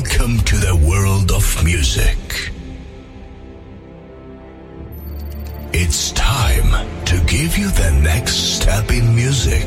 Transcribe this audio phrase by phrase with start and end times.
[0.00, 2.52] Welcome to the world of music.
[5.72, 6.70] It's time
[7.06, 9.66] to give you the next step in music.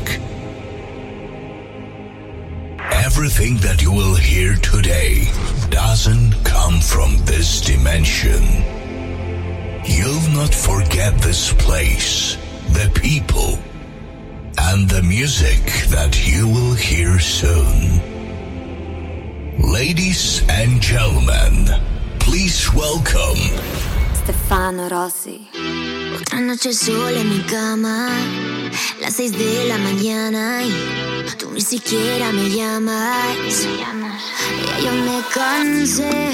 [3.04, 5.24] Everything that you will hear today
[5.68, 8.42] doesn't come from this dimension.
[9.84, 12.36] You'll not forget this place,
[12.70, 13.58] the people,
[14.56, 18.11] and the music that you will hear soon.
[19.62, 21.66] Ladies and gentlemen,
[22.18, 23.38] please welcome
[24.14, 25.48] Stefano Rossi.
[26.20, 28.08] Otra noche sola en mi cama,
[29.00, 30.72] las seis de la mañana y
[31.38, 33.36] tú ni siquiera me llamas.
[33.78, 36.32] Ya yo me cansé.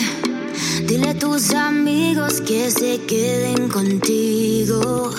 [0.86, 5.12] Dile a tus amigos que se queden contigo.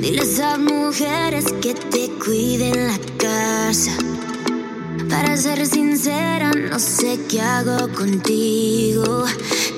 [0.00, 3.92] Dile a esas mujeres que te cuiden la casa.
[5.10, 9.24] Para ser sincera, no sé qué hago contigo.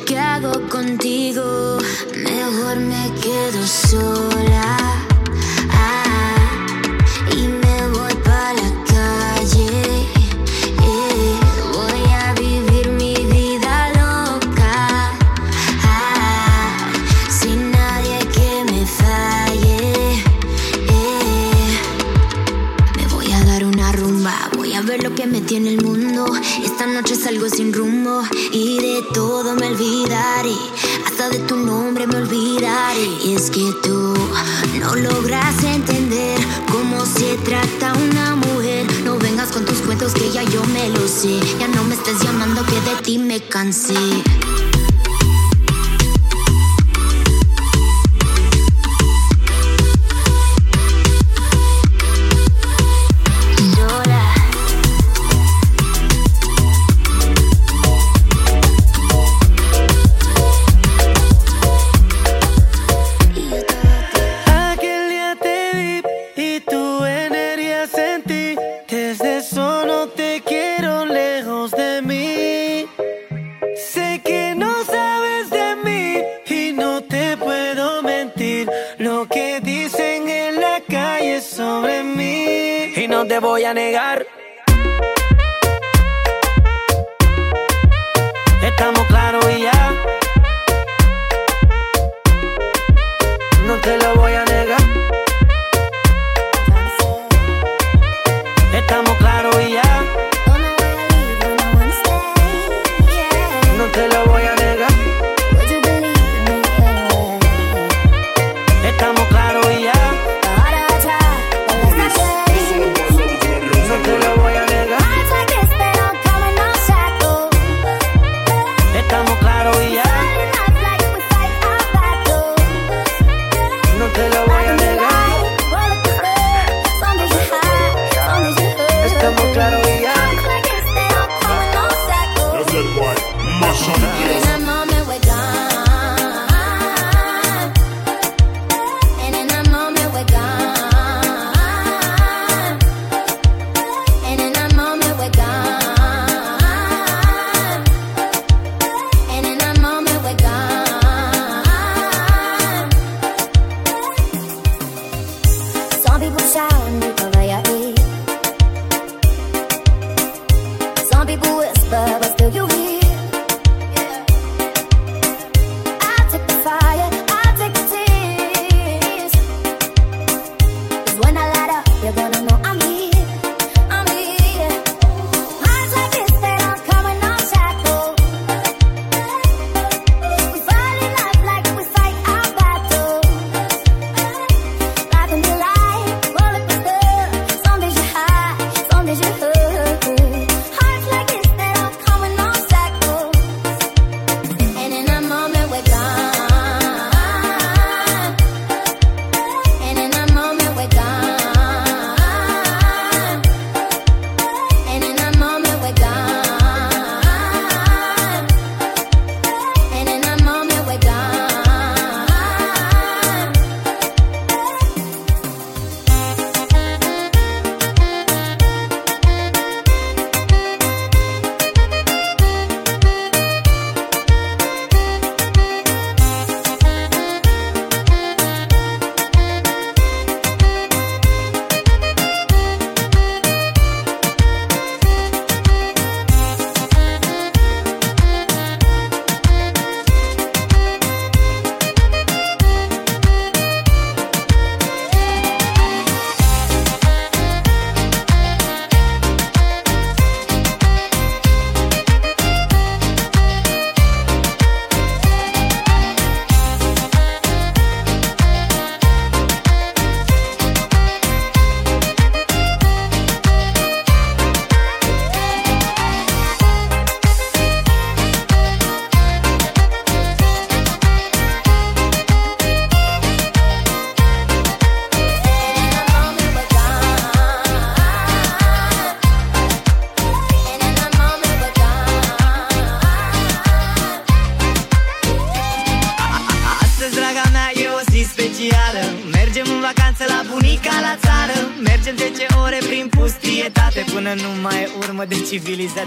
[0.06, 1.78] ¿Qué hago contigo?
[2.14, 5.11] Mejor me quedo sola.
[25.52, 26.24] Tiene el mundo.
[26.64, 28.22] Esta noche salgo sin rumbo
[28.52, 30.56] y de todo me olvidaré.
[31.04, 33.06] Hasta de tu nombre me olvidaré.
[33.22, 34.14] Y es que tú
[34.80, 36.40] no logras entender
[36.72, 38.86] cómo se trata una mujer.
[39.04, 41.38] No vengas con tus cuentos que ya yo me lo sé.
[41.60, 43.92] Ya no me estés llamando que de ti me cansé.
[83.32, 84.31] Te voy a negar.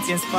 [0.06, 0.30] Civilizație în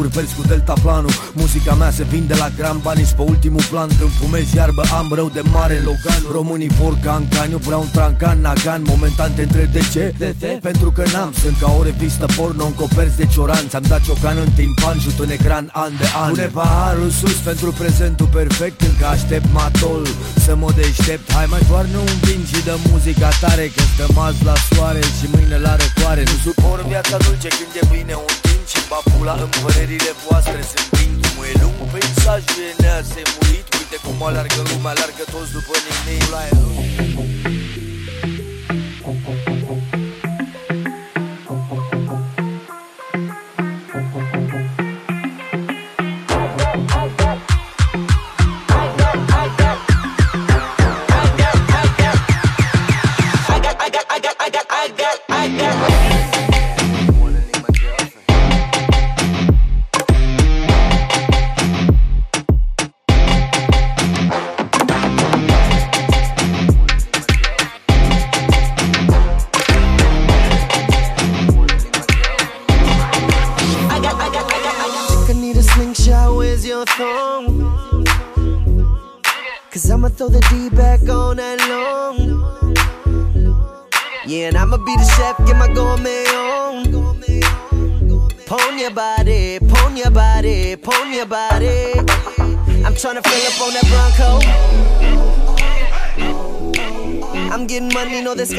[0.00, 1.10] OZN-uri verzi cu delta planul.
[1.32, 3.88] Muzica mea se vinde la gram banii pe ultimul plan.
[3.98, 6.22] Când fumez iarbă am rău de mare Logan.
[6.32, 10.14] Românii vor cancan, eu vreau un trancan Nagan, momentan te întreb de ce?
[10.18, 10.58] De ce?
[10.62, 14.36] Pentru că n-am, sunt ca o revistă porno în coperți de cioran Ți-am dat ciocan
[14.44, 16.30] în timpan, jut în ecran an de an.
[16.30, 20.06] Pune paharul sus pentru prezentul perfect Încă aștept matol
[20.44, 21.32] să mă deștept.
[21.32, 25.26] Hai mai toarnă un vin și dă muzica tare Că stăm azi la soare și
[25.32, 26.22] mâine la răcoare.
[26.30, 28.39] Nu supor viața dulce când e bine un
[28.72, 33.96] timp Și babula în părerile voastre sunt plin Cum e lung peisajul e neasemuit Uite
[34.04, 37.29] cum alergă lumea, alergă toți după nimic La el.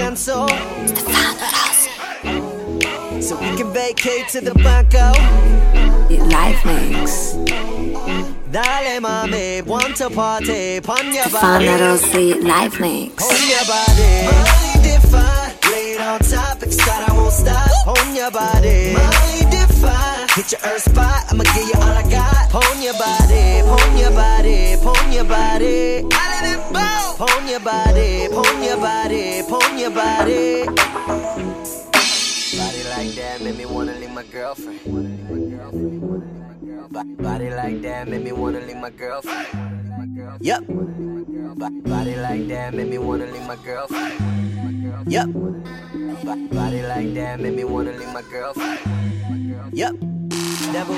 [0.01, 0.47] Descanso.
[3.21, 5.13] So we can vacate to the Banco.
[6.09, 7.33] Life mix.
[8.51, 11.67] Dale mami, want to party, pon your body,
[12.41, 13.23] life makes.
[13.49, 14.27] your body.
[14.27, 17.69] Molly define, lay it on top, if start I won't stop.
[18.13, 18.93] Your body,
[19.49, 22.51] define, hit your earth spot, I'ma give you all I got.
[22.81, 26.03] Your body, pon your body, pon your body.
[26.11, 26.90] I let it.
[27.21, 30.65] Pon your body, pon your body, pon your body.
[30.65, 30.73] Body
[32.89, 34.79] like that made me wanna leave my girlfriend.
[37.21, 39.47] Body like that made me wanna leave my girlfriend.
[40.41, 40.63] Yep.
[41.85, 44.15] Body like that made me wanna leave my girlfriend.
[45.05, 45.27] Yep.
[46.49, 48.79] Body like that made me wanna leave my girlfriend.
[49.73, 49.93] Yep.
[50.73, 50.97] Devil.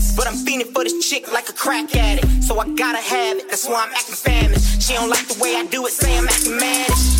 [0.21, 2.43] But I'm fiending for this chick like a crack addict.
[2.45, 4.77] So I gotta have it, that's why I'm acting famished.
[4.77, 7.17] She don't like the way I do it, say I'm acting mannish.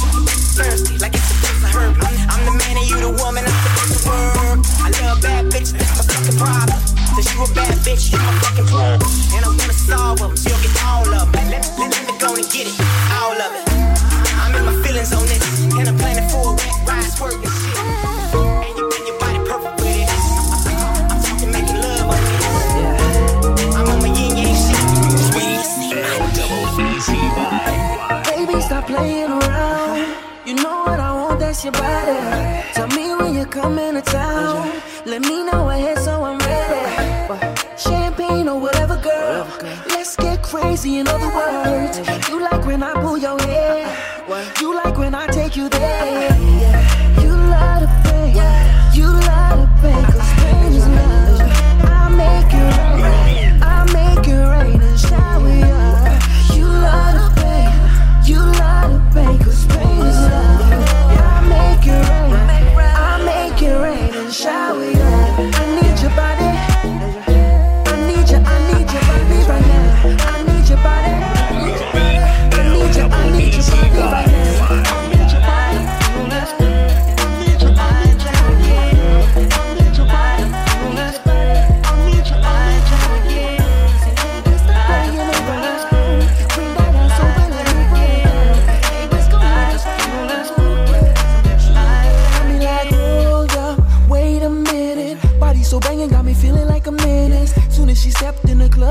[0.53, 1.98] Thirsty, like it's supposed to hurt.
[1.98, 4.62] I'm, I'm the man and you the woman, I'm supposed to work.
[4.86, 6.77] I love bad bitches, that's my fucking problem.
[7.17, 9.10] Cause you a bad bitch, you my fucking problem.
[9.34, 11.46] And I wanna solve them, you'll get all of them.
[11.50, 12.77] Let, let, let me go and get it,
[13.17, 13.65] all of it.
[14.46, 15.41] I'm in my feelings on this,
[15.74, 18.11] and I'm planning for a wet ride, swerve shit.
[28.81, 30.15] Stop playing around.
[30.45, 32.63] You know what I want, that's your body.
[32.73, 34.71] Tell me when you're coming to town.
[35.05, 37.77] Let me know ahead so I'm ready.
[37.77, 39.47] Champagne or whatever, girl.
[39.88, 42.00] Let's get crazy, in other words.
[42.27, 43.88] You like when I pull your hair.
[44.59, 46.35] You like when I take you there.
[46.39, 46.90] You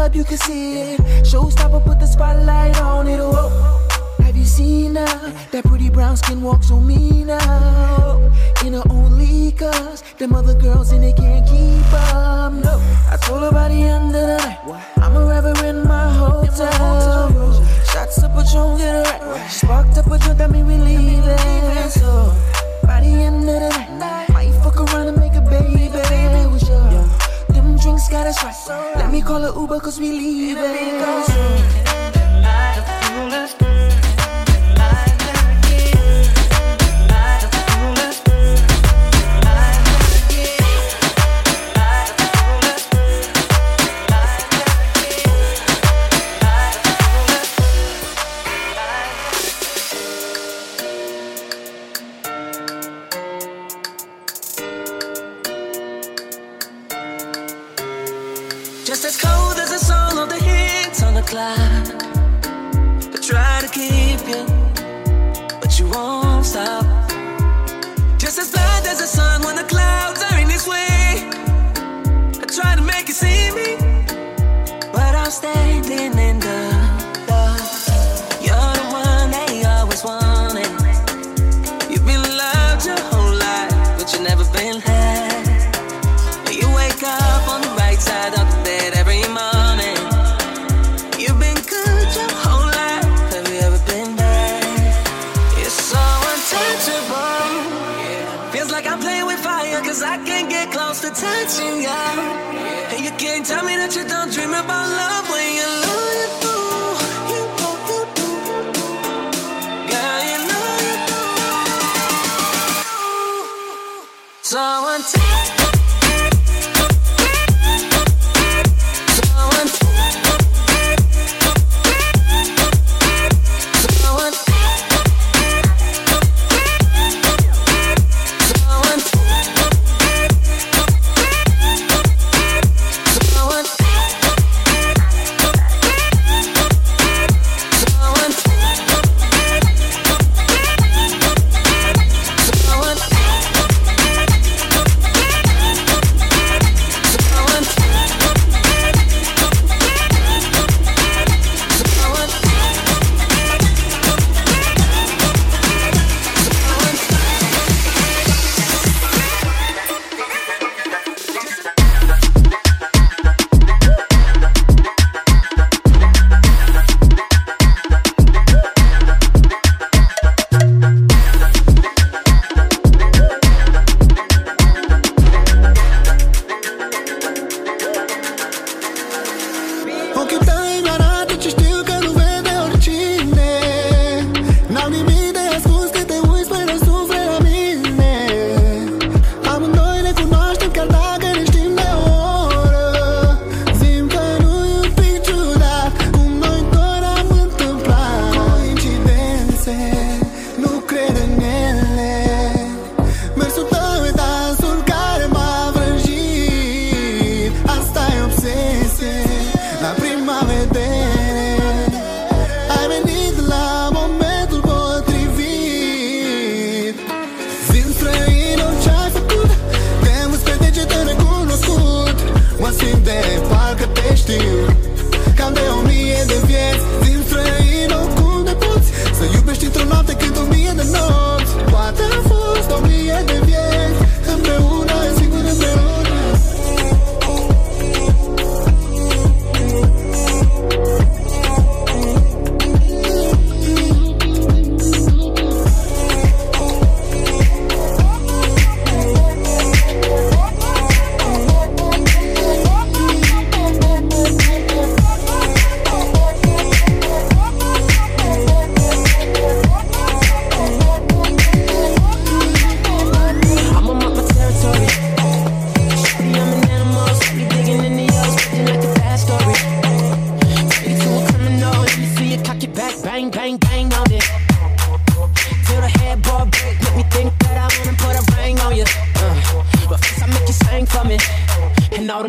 [0.09, 1.01] you can see it.
[1.25, 3.19] Showstopper put the spotlight on it.
[3.19, 3.87] Whoa.
[4.25, 5.33] Have you seen her?
[5.53, 8.33] That pretty brown skin walk so mean now.
[8.65, 12.53] In her league, cause them other girls in it can't keep up.
[12.55, 12.81] No,
[13.11, 14.59] I told her by the end of the night,
[14.97, 17.65] I'm a rever in my hotel.
[17.85, 19.51] Shots of Patron, get her right.
[19.51, 21.91] Sparked up a joint, that mean we leaving.
[21.91, 22.35] So,
[22.85, 24.20] by the end of the night,
[28.43, 28.97] right.
[28.97, 32.10] Let me call a Uber, cause we leaving.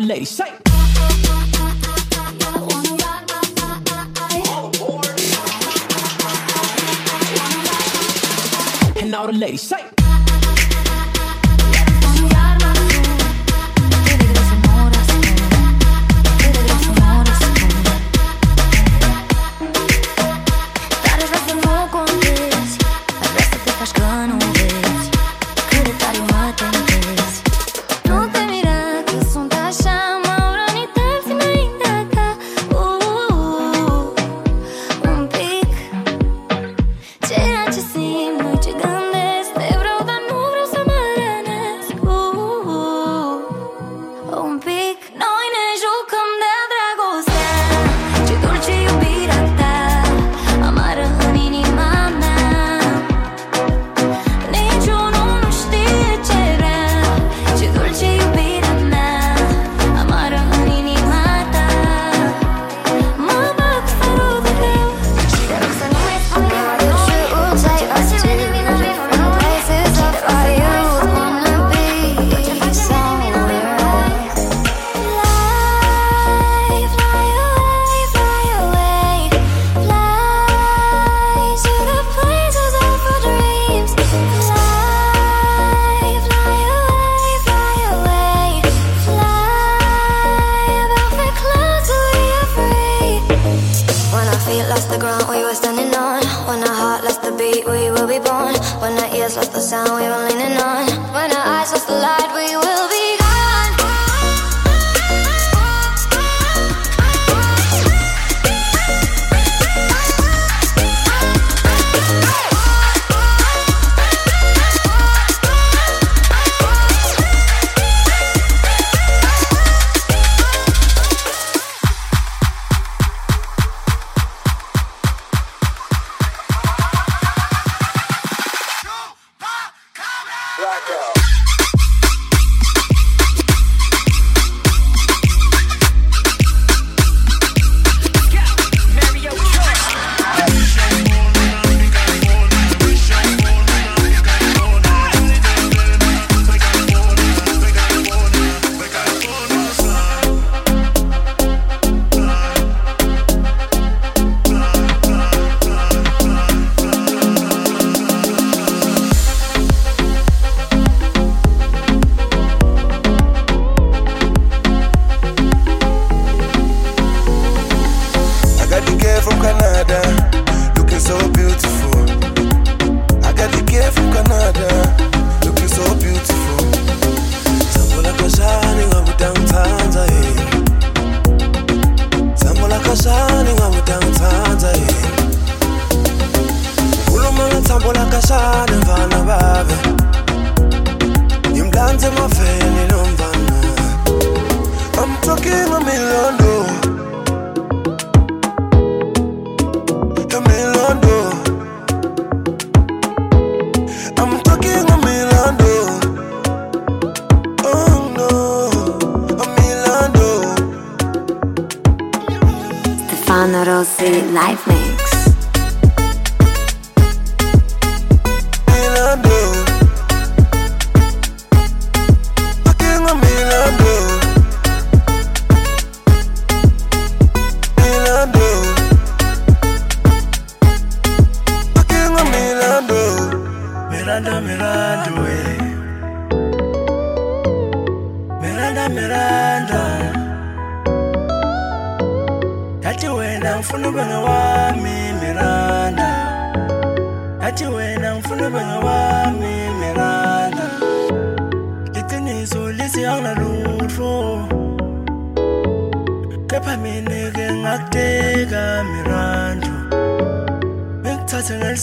[0.00, 0.48] The ladies say.
[9.02, 10.01] And all the ladies say.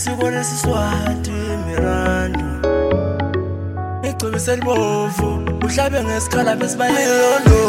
[0.09, 1.31] sibone siswati
[1.67, 2.45] miranda.
[4.09, 5.29] Igcobisa libovu
[5.65, 7.61] uhlabe ngesikhala besibayelolo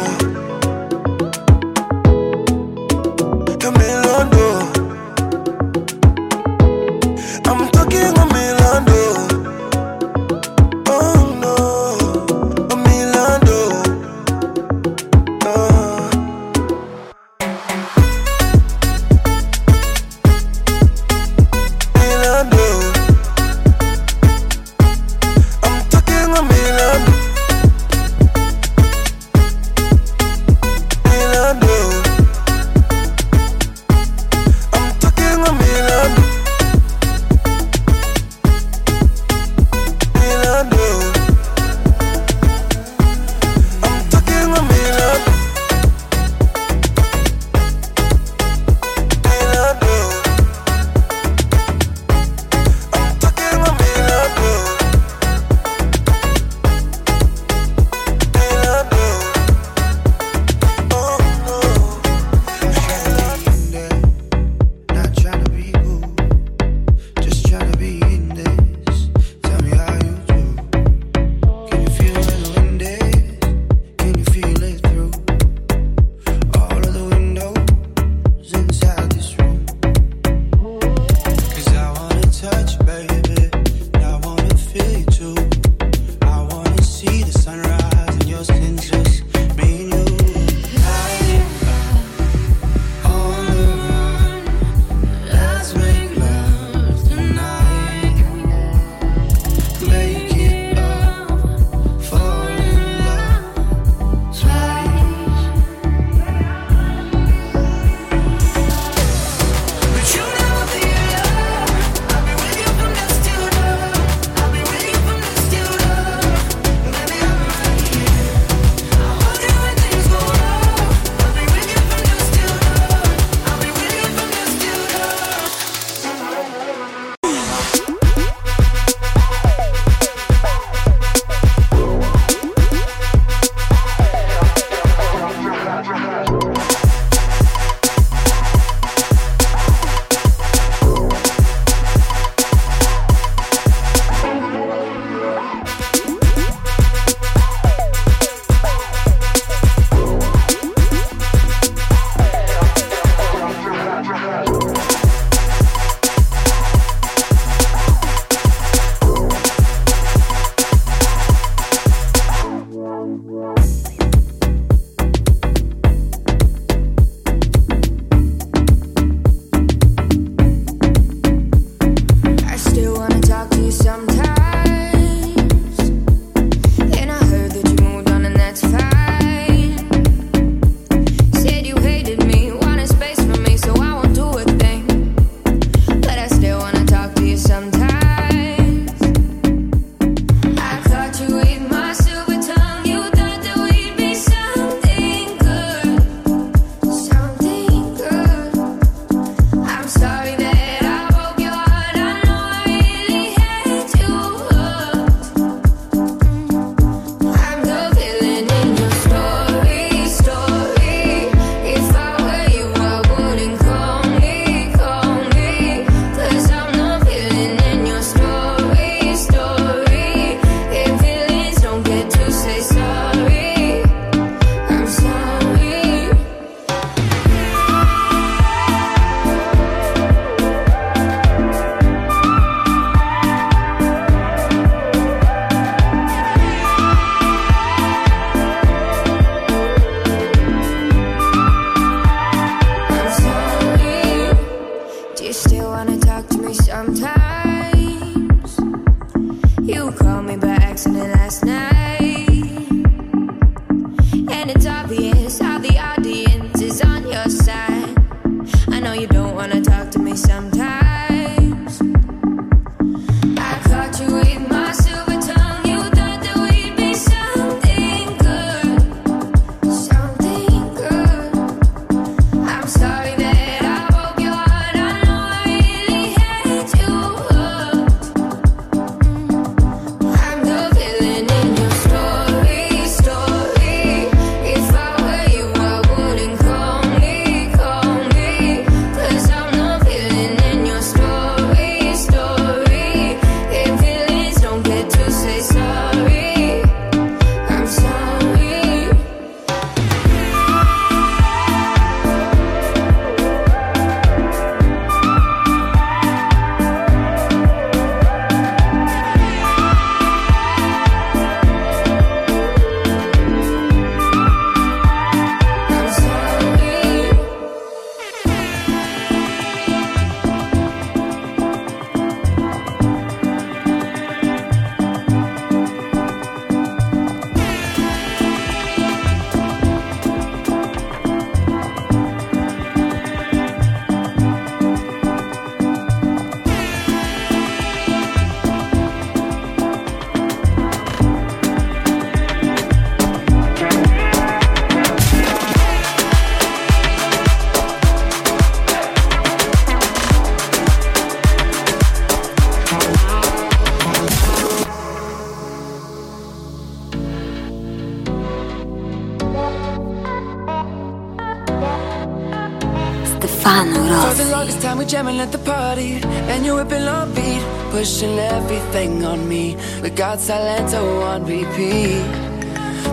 [364.90, 369.56] jamming at the party, and you're whipping on beat, pushing everything on me.
[369.82, 372.02] We got Silento on repeat.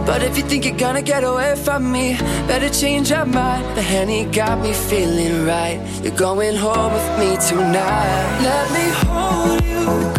[0.06, 2.16] But if you think you're gonna get away from me,
[2.48, 3.76] better change your mind.
[3.76, 5.80] The honey got me feeling right.
[6.04, 8.40] You're going home with me tonight.
[8.44, 10.17] Let me hold you.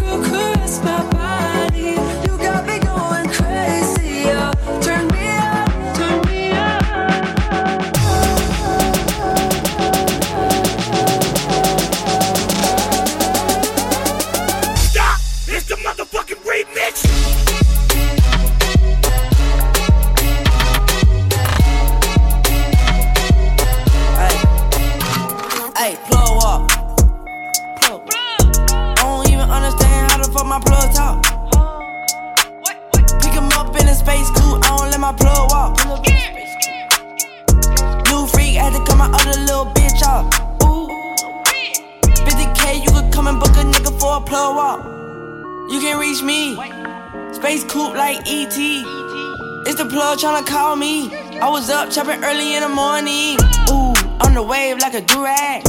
[54.99, 55.63] a do rag.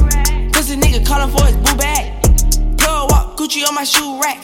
[0.52, 2.22] Pussy nigga calling for his boo bag.
[2.78, 4.42] Plug, walk Gucci on my shoe rack.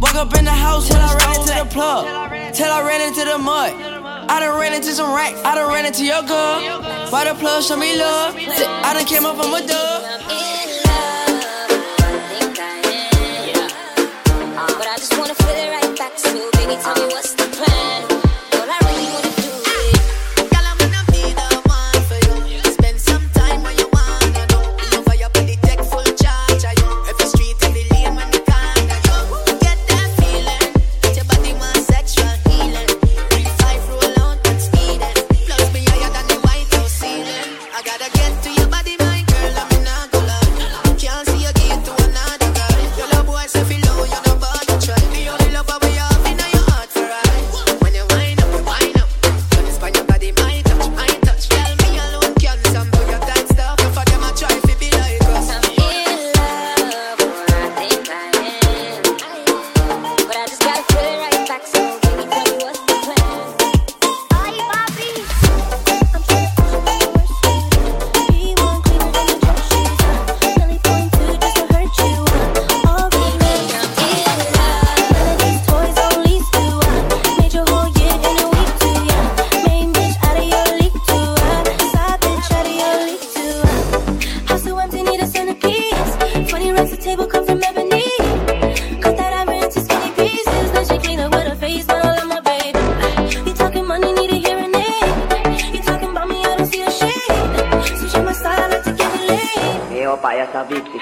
[0.00, 2.04] Woke up in the house till I ran into the plug.
[2.54, 3.72] Till I ran into the mud.
[4.30, 5.40] I done ran into some racks.
[5.44, 6.60] I done ran into your girl.
[7.10, 8.36] Why the plug show me love?
[8.36, 9.97] I done came up from a dub.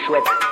[0.06, 0.45] chouette.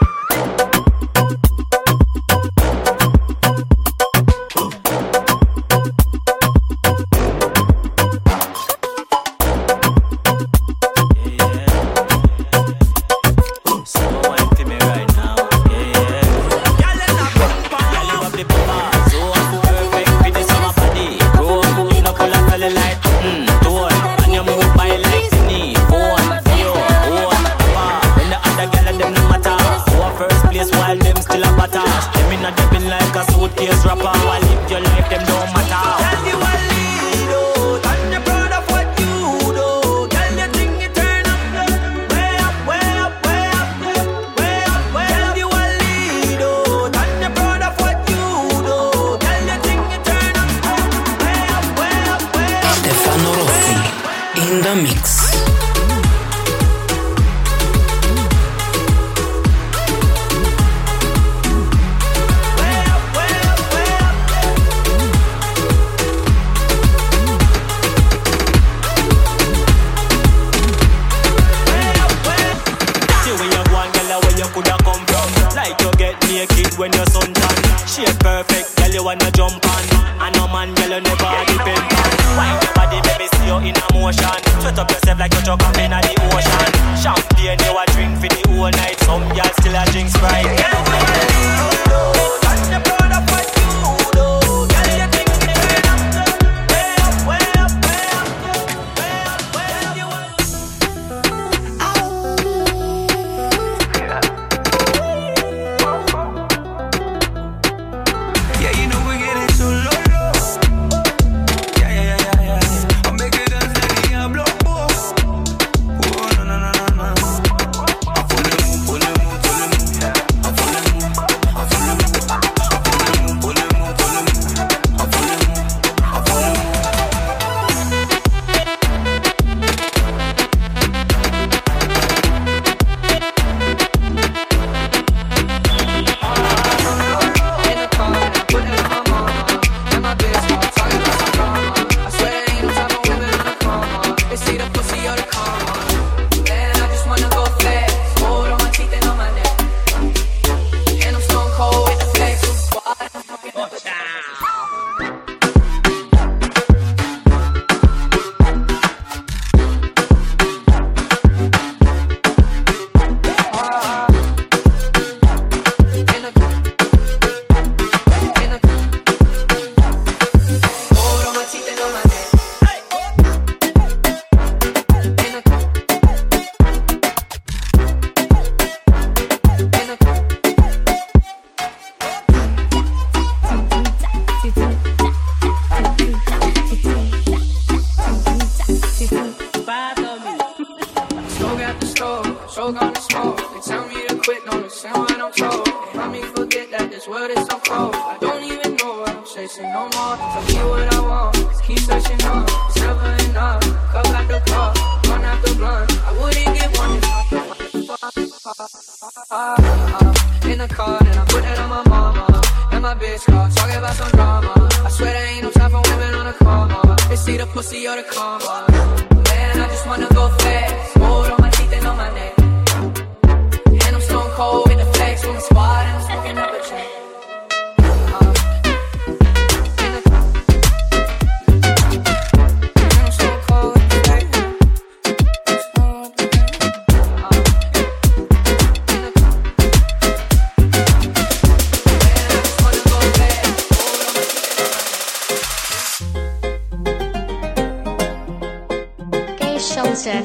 [249.73, 250.23] chance.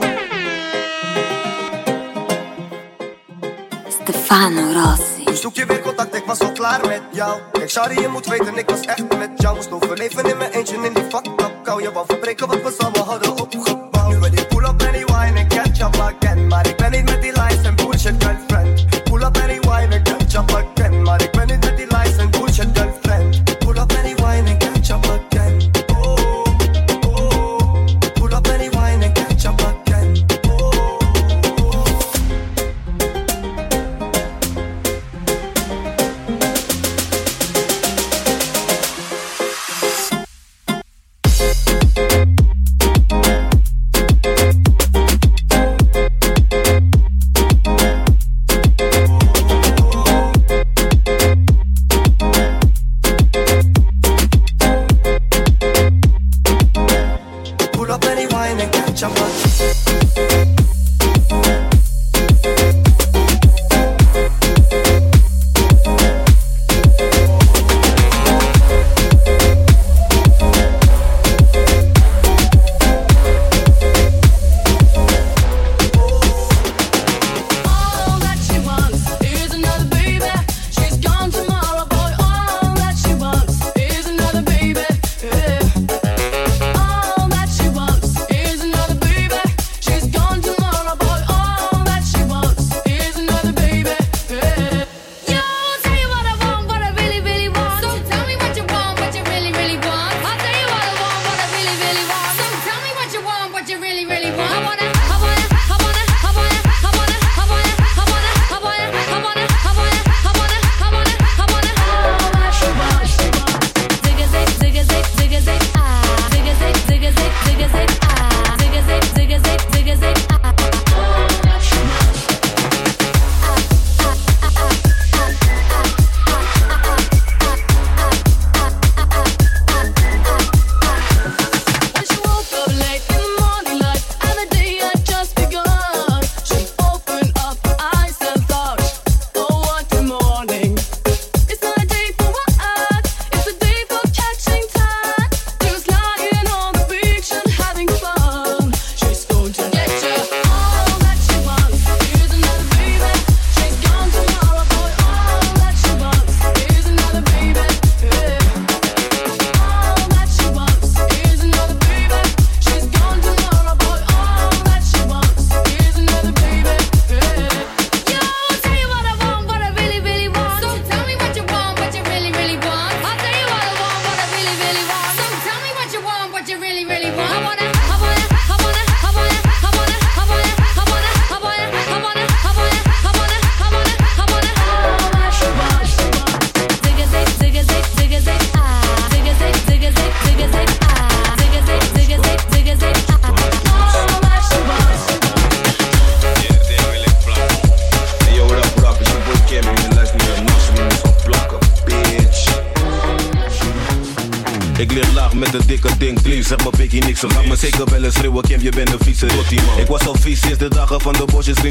[3.89, 5.23] Stefano Rossi.
[5.23, 7.39] Dus zoek je weer contact, ik was al klaar met jou.
[7.51, 9.55] Kijk, sorry, je moet weten, ik was echt met jou.
[9.55, 11.81] Moest overleven in mijn eentje in die fucked up kou.
[11.81, 14.13] Je wou verbreken wat we samen hadden opgebouwd.
[14.13, 16.47] Nu ben ik pull up, Benny Wine, ik catch up again.
[16.47, 16.78] Maar ik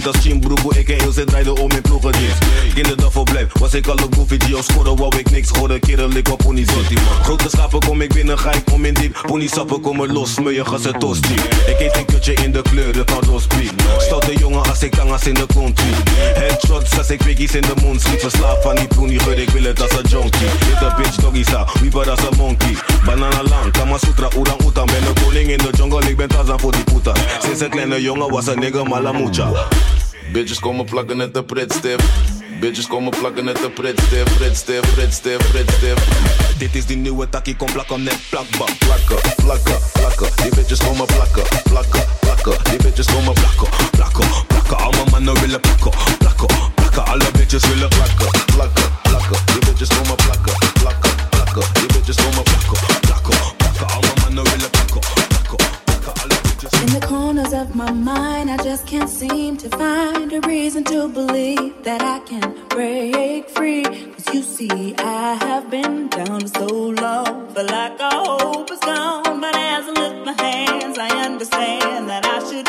[0.01, 0.71] vriend als Jim Broeko.
[0.79, 1.83] Ik en Ilse draaiden om in.
[2.75, 6.11] Kinderdag verblijf, was ik al een goofy G of scoren, wou ik niks horen, kerel,
[6.11, 7.05] ik op pony man.
[7.23, 8.65] Grote schapen kom ik binnen, ga ik
[9.39, 11.35] Pony sappen komen los, smeur gas en tosti.
[11.67, 13.71] Ik eet een kutje in de kleuren van Rospie.
[13.99, 15.87] Stoute jongen als ik tangas in de country.
[16.35, 18.21] Headshots als ik biggies in de mond schiet.
[18.21, 20.49] Verslaafd van die pony, geur, ik wil het als een junkie.
[20.69, 22.77] Little bitch doggy sa, wieper als een monkey.
[23.05, 24.87] Banana lang, Kama Sutra, orang utan.
[24.87, 27.13] Ben de koning in de jungle, ik ben Tarzan voor die puta.
[27.43, 29.51] Sinds een kleine jongen was een nigga malamucha.
[30.33, 32.03] Bitches komen plakken net de pretstip.
[32.61, 35.99] Bitches komen plakken net de pretstip, pretstip, pretstip, pretstip.
[36.59, 38.79] Dit is die nieuwe takkie, kom plakken net plakbak.
[38.79, 40.29] Plakken, plakken, plakken.
[40.43, 42.57] Die bitches komen plakken, plakken, plakken.
[42.71, 44.77] Die bitches komen plakken, plakken, plakken.
[44.77, 47.07] Allemaal mannen willen plakken, plakken, plakken.
[47.07, 48.48] Alle bitches willen plakken.
[57.59, 62.21] Of my mind, I just can't seem to find a reason to believe that I
[62.21, 63.83] can break free.
[63.83, 69.41] Cause you see, I have been down so long, feel like all hope is gone.
[69.41, 72.68] But as I lift my hands, I understand that I should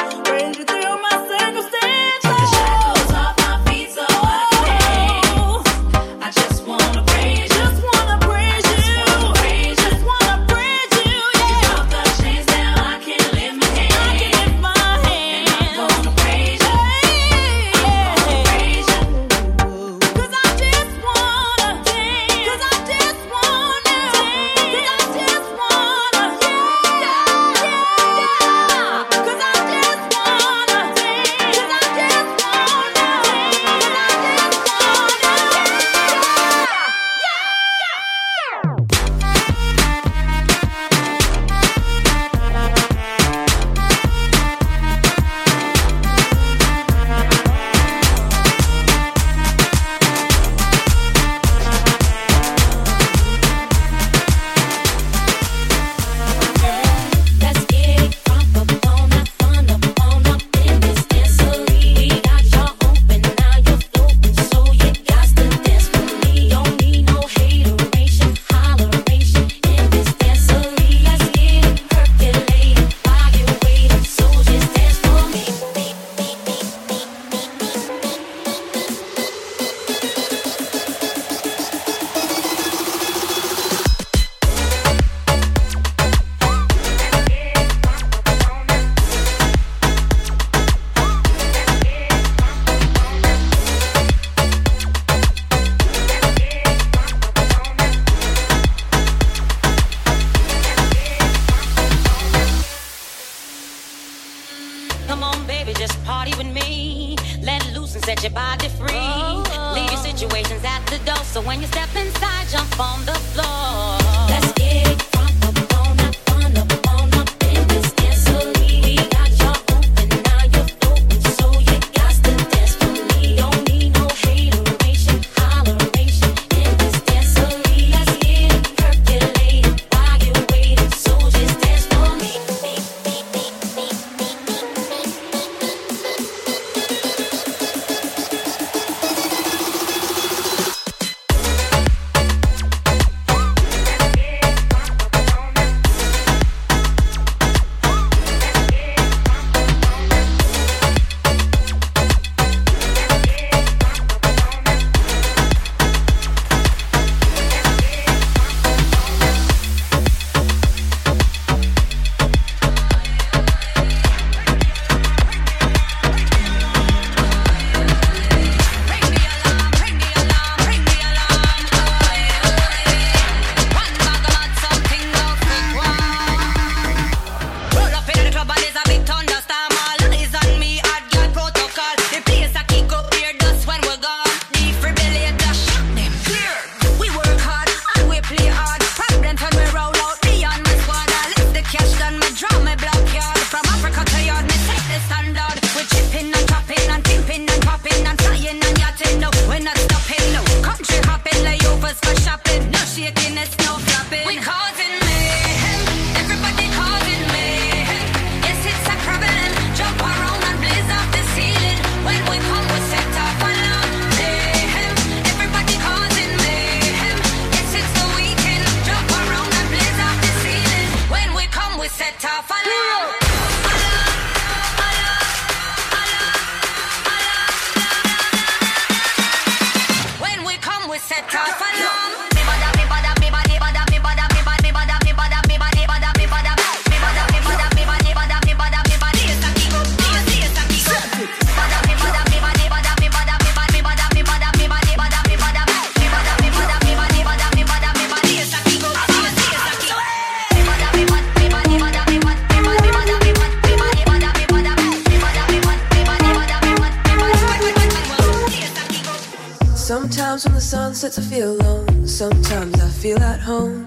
[260.29, 262.07] Sometimes when the sun sets, I feel alone.
[262.07, 263.83] Sometimes I feel at home.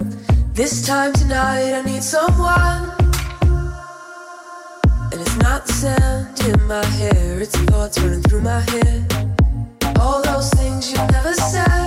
[0.54, 2.90] This time tonight, I need someone.
[5.12, 9.06] And it's not the sound in my hair, it's thoughts running through my head.
[10.00, 11.81] All those things you never said.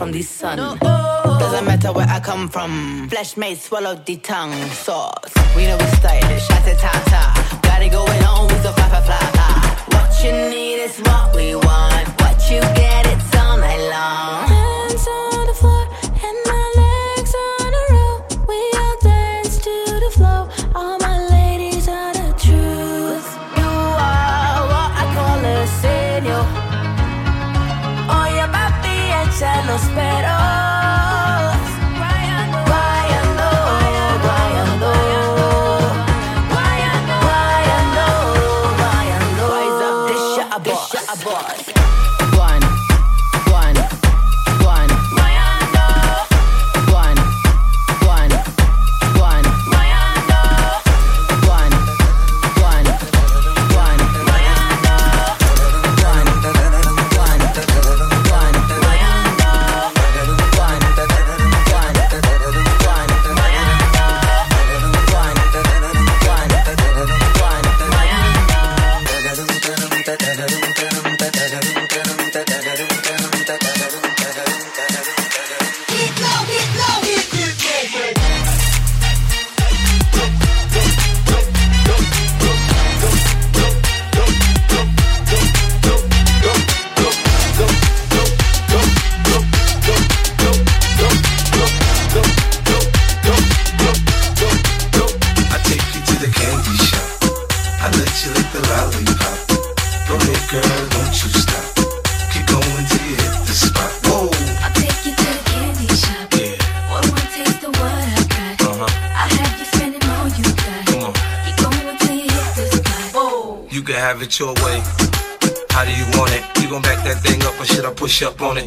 [0.00, 0.58] from the sun.
[0.58, 1.36] Oh.
[1.38, 3.06] Doesn't matter where I come from.
[3.10, 4.54] Flesh made swallowed the tongue.
[4.70, 5.34] Sauce.
[5.54, 6.48] We know we stylish.
[6.66, 6.80] it.
[6.80, 7.39] Shut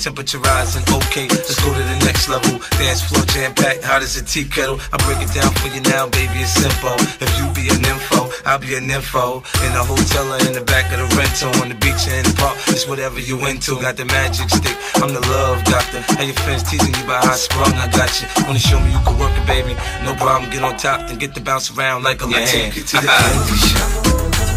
[0.04, 2.60] Temperature rising, okay, let's go to the next level.
[2.76, 4.76] Dance floor jam packed, hot as a tea kettle.
[4.92, 6.92] I break it down for you now, baby, it's simple.
[7.24, 9.40] If you be an info, I'll be an info.
[9.64, 12.28] In a hotel or in the back of the rental, on the beach or in
[12.28, 13.80] the park, it's whatever you into.
[13.80, 16.04] Got the magic stick, I'm the love doctor.
[16.20, 18.28] How your friends teasing you about how I sprung, I got you.
[18.44, 19.72] Wanna show me you can work it, baby?
[20.04, 22.44] No problem, get on top, then get the bounce around like a yeah.
[22.44, 22.44] lamb.
[22.44, 23.88] I take you to the candy shop.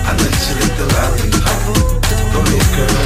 [0.03, 1.61] I let you lick the lollipop.
[2.35, 3.06] Go ahead, girl.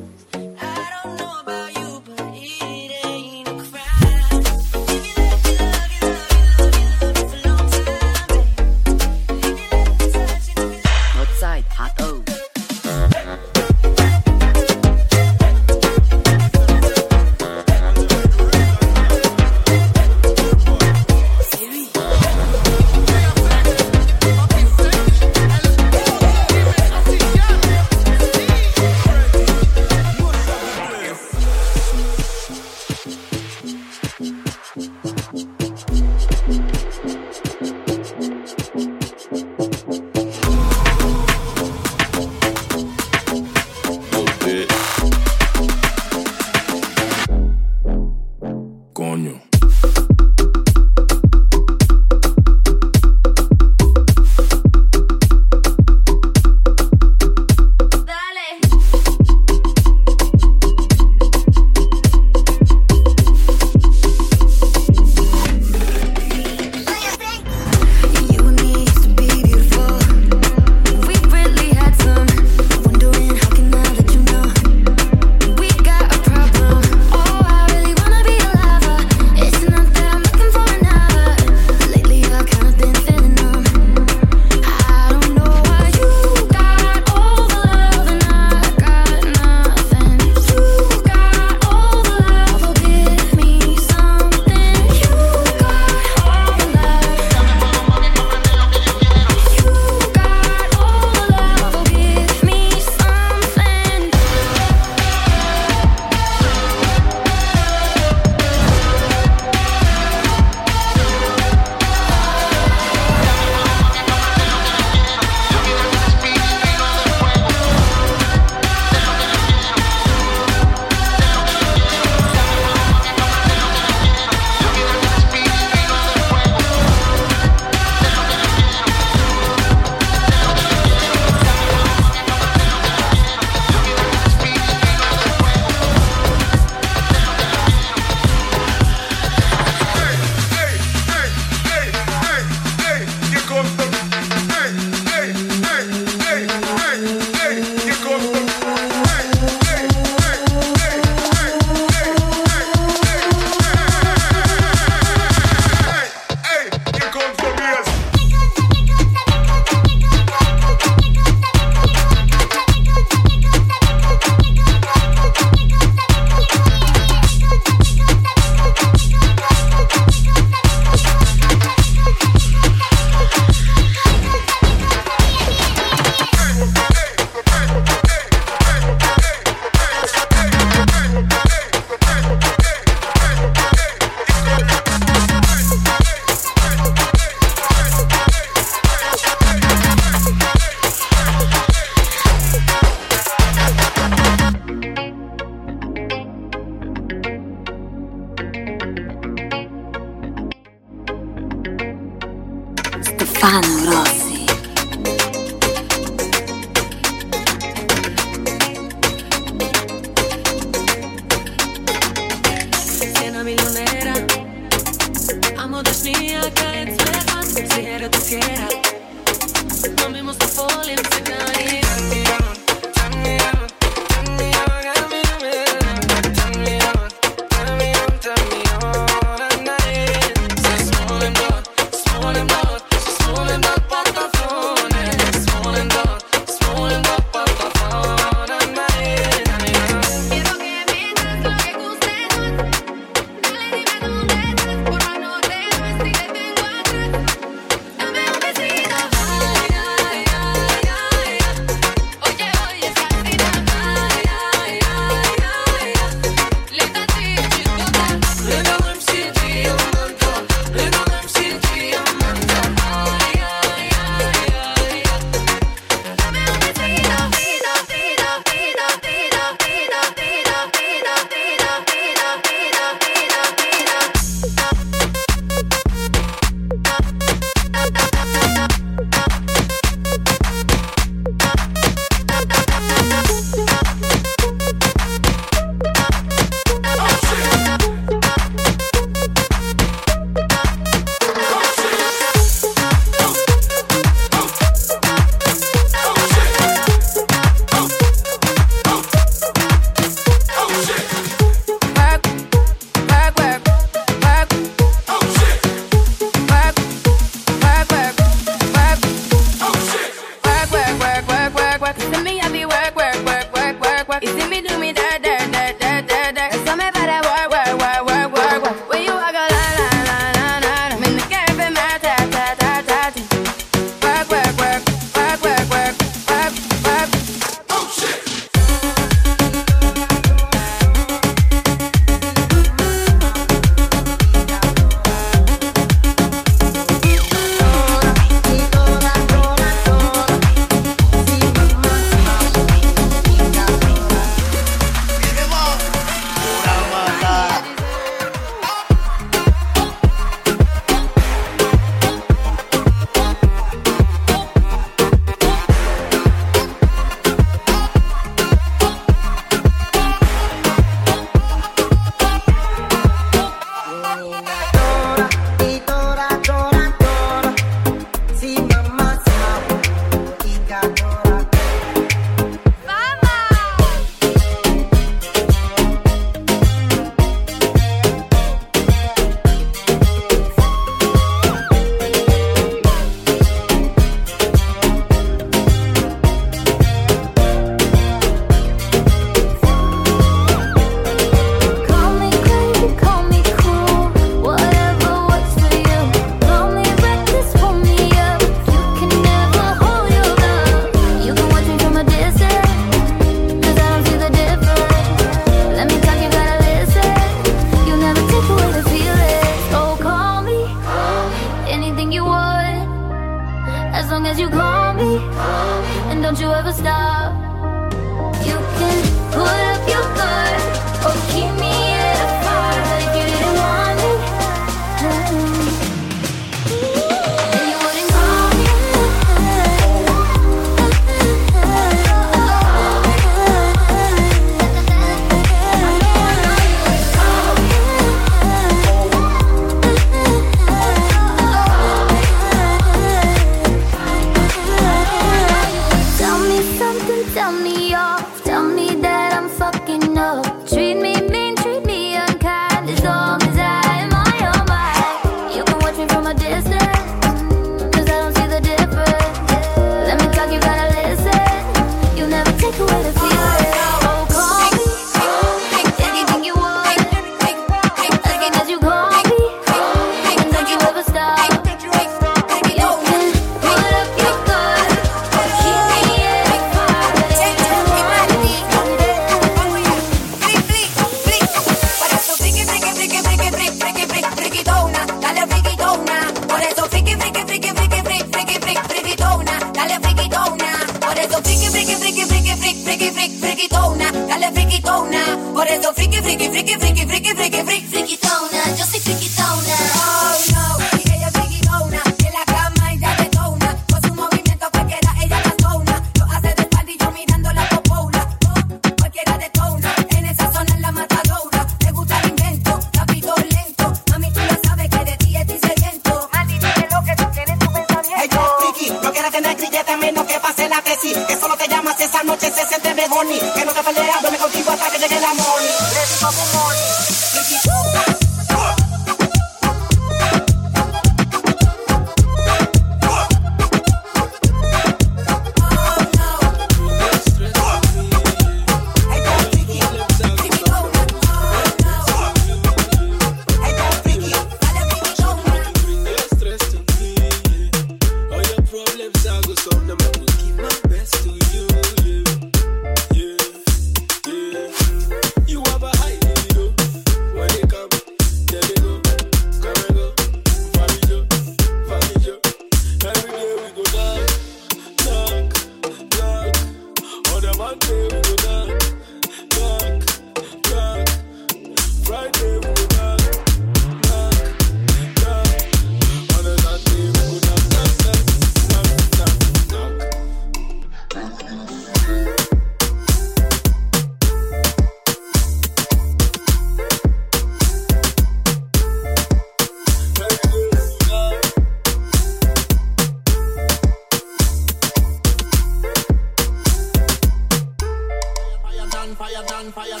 [599.22, 600.00] I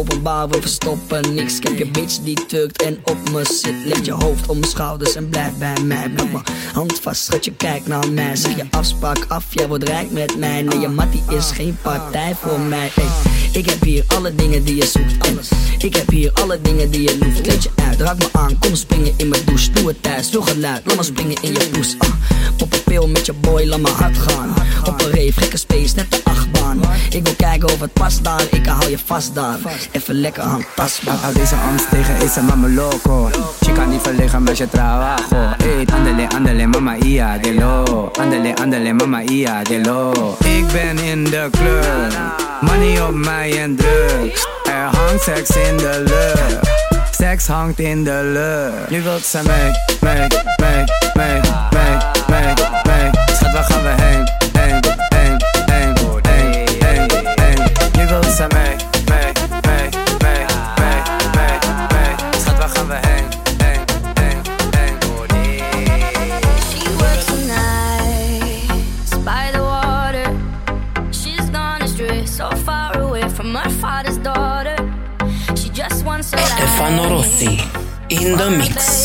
[0.00, 1.58] openbaar, we verstoppen niks.
[1.58, 3.74] Ik heb je bitch die tukt en op me zit.
[3.84, 6.10] Leg je hoofd om mijn schouders en blijf bij mij.
[6.10, 8.36] Pluk mijn hand vast, schat je kijk naar mij.
[8.36, 10.62] Zeg je afspraak af, jij wordt rijk met mij.
[10.62, 12.90] Nee, je mattie is geen partij voor mij.
[13.52, 15.26] Ik heb hier alle dingen die je zoekt.
[15.26, 15.38] En
[15.78, 17.40] ik heb hier alle dingen die je loeft.
[17.40, 19.70] Kleed je uit, raak me aan, kom springen in mijn douche.
[19.70, 21.94] Doe het thuis, veel geluid, laat me springen in je poes.
[21.98, 22.08] Ah,
[22.56, 24.54] pop een pil met je boy, laat me hard gaan.
[24.84, 26.59] Op een rave, gekke space, net de achtbaan.
[27.10, 29.58] Ik wil kijken of het past daar, ik hou je vast daar.
[29.90, 31.14] Even lekker aan tastbaar.
[31.14, 33.30] Houd deze angst tegen, is een mama loco.
[33.60, 38.56] Je kan niet verliggen met je trabajo Ey, andele, andele, mama ia, de lo Andele,
[38.56, 42.12] andele, mama ia, de lo Ik ben in de club.
[42.60, 44.46] Money op mij en drugs.
[44.64, 46.68] Er hangt seks in de lucht.
[47.10, 48.90] Seks hangt in de lucht.
[48.90, 50.84] Nu wilt ze mee, mee, mee,
[51.14, 51.40] mee,
[51.70, 51.96] mee,
[52.28, 52.54] mee,
[52.84, 53.10] mee.
[53.34, 54.39] Schat, waar gaan we heen,
[58.40, 58.46] She
[66.96, 70.24] works the nights by the water.
[71.12, 74.76] She's gone astray, so far away from her father's daughter.
[75.54, 77.10] She just wants a Stefano.
[77.10, 77.60] Rossi
[78.08, 78.99] in the mix.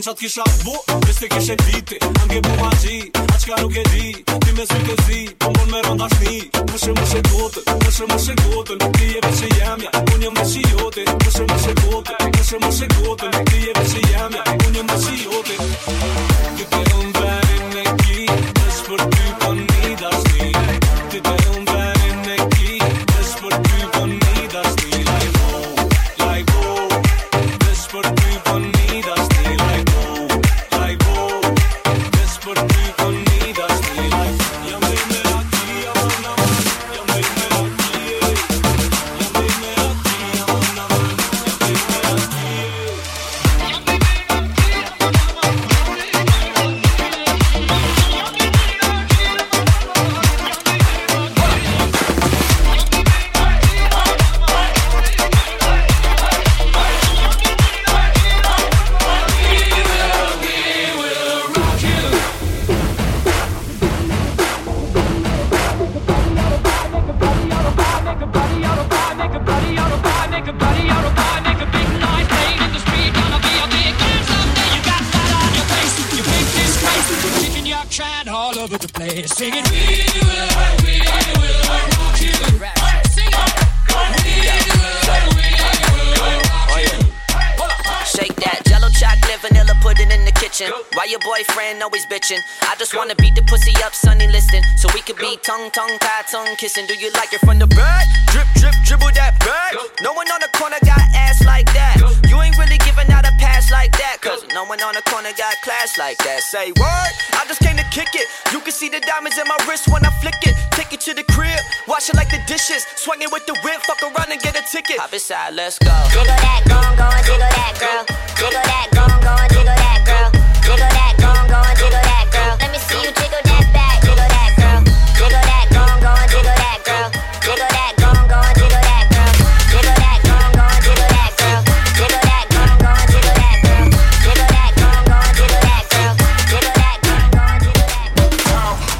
[0.00, 2.09] që atë kisha bu Vështë të kishe biti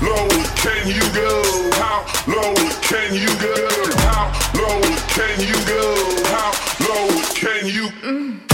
[0.02, 1.42] low can you go?
[1.74, 3.54] How low can you go?
[4.06, 4.80] How low
[5.16, 5.84] can you go?
[6.26, 6.50] How
[6.88, 7.88] low can you?
[8.02, 8.49] Mm.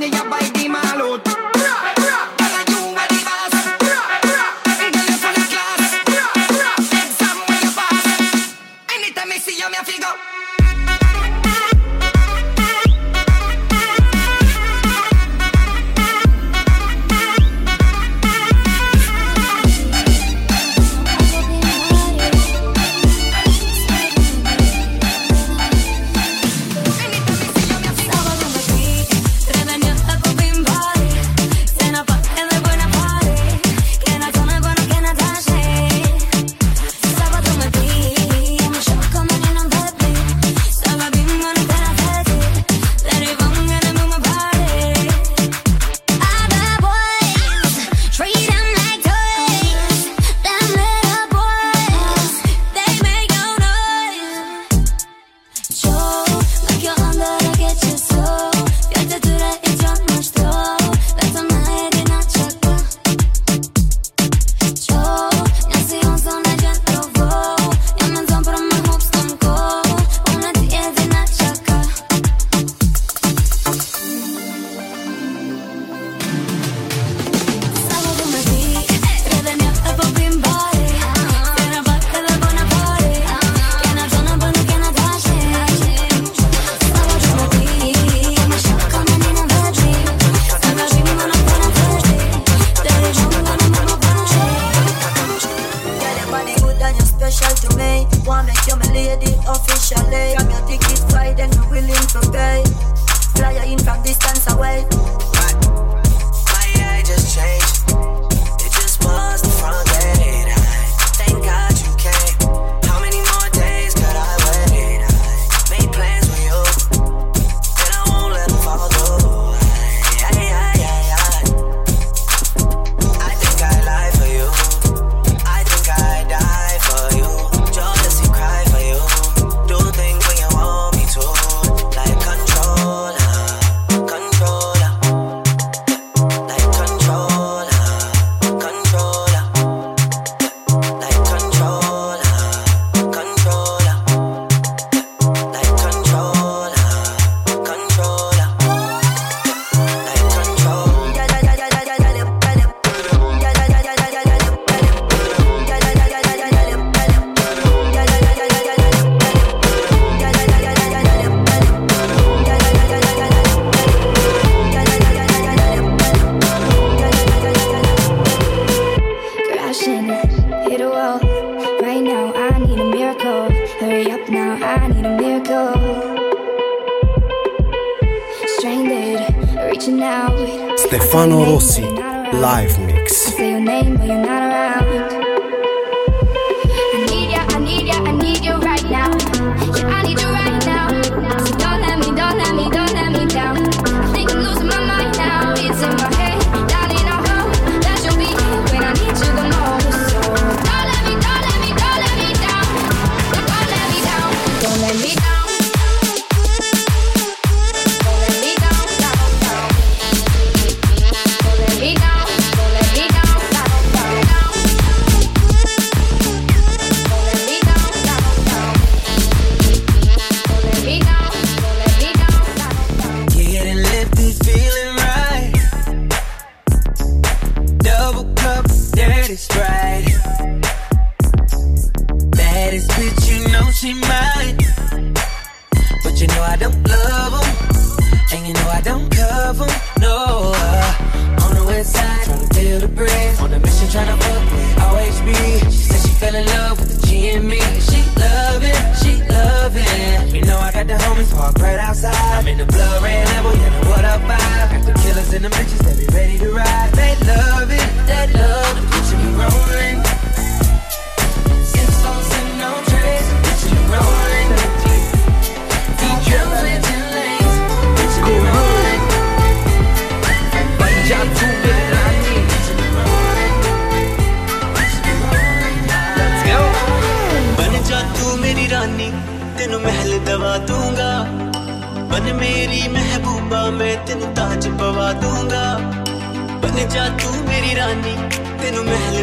[0.00, 0.45] Buy the mallet.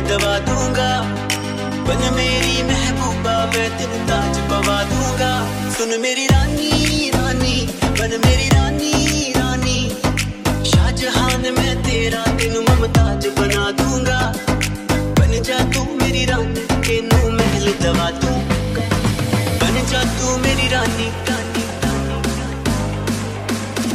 [0.08, 0.90] दबा दूँगा।
[1.88, 5.32] बन मेरी महबूबा, मैं तेरे ताज पवा दूँगा।
[5.78, 7.56] सुन मेरी रानी रानी,
[8.00, 8.94] बन मेरी रानी
[9.38, 9.80] रानी।
[10.72, 14.20] शाहजहान, मैं तेरा तेन ममताज बना दूँगा।
[15.20, 18.88] बन जा तू मेरी रानी, तेनू महल दबा दूँगा
[19.62, 21.64] बन जा तू मेरी रानी रानी।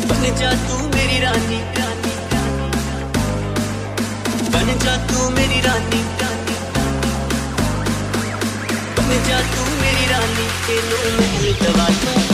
[0.08, 1.77] बन जा तू मेरी रानी।
[4.68, 6.00] बन जा तू मेरी रानी।
[8.98, 12.27] बन जा तू मेरी रानी तेनों मैं दवा दूँ।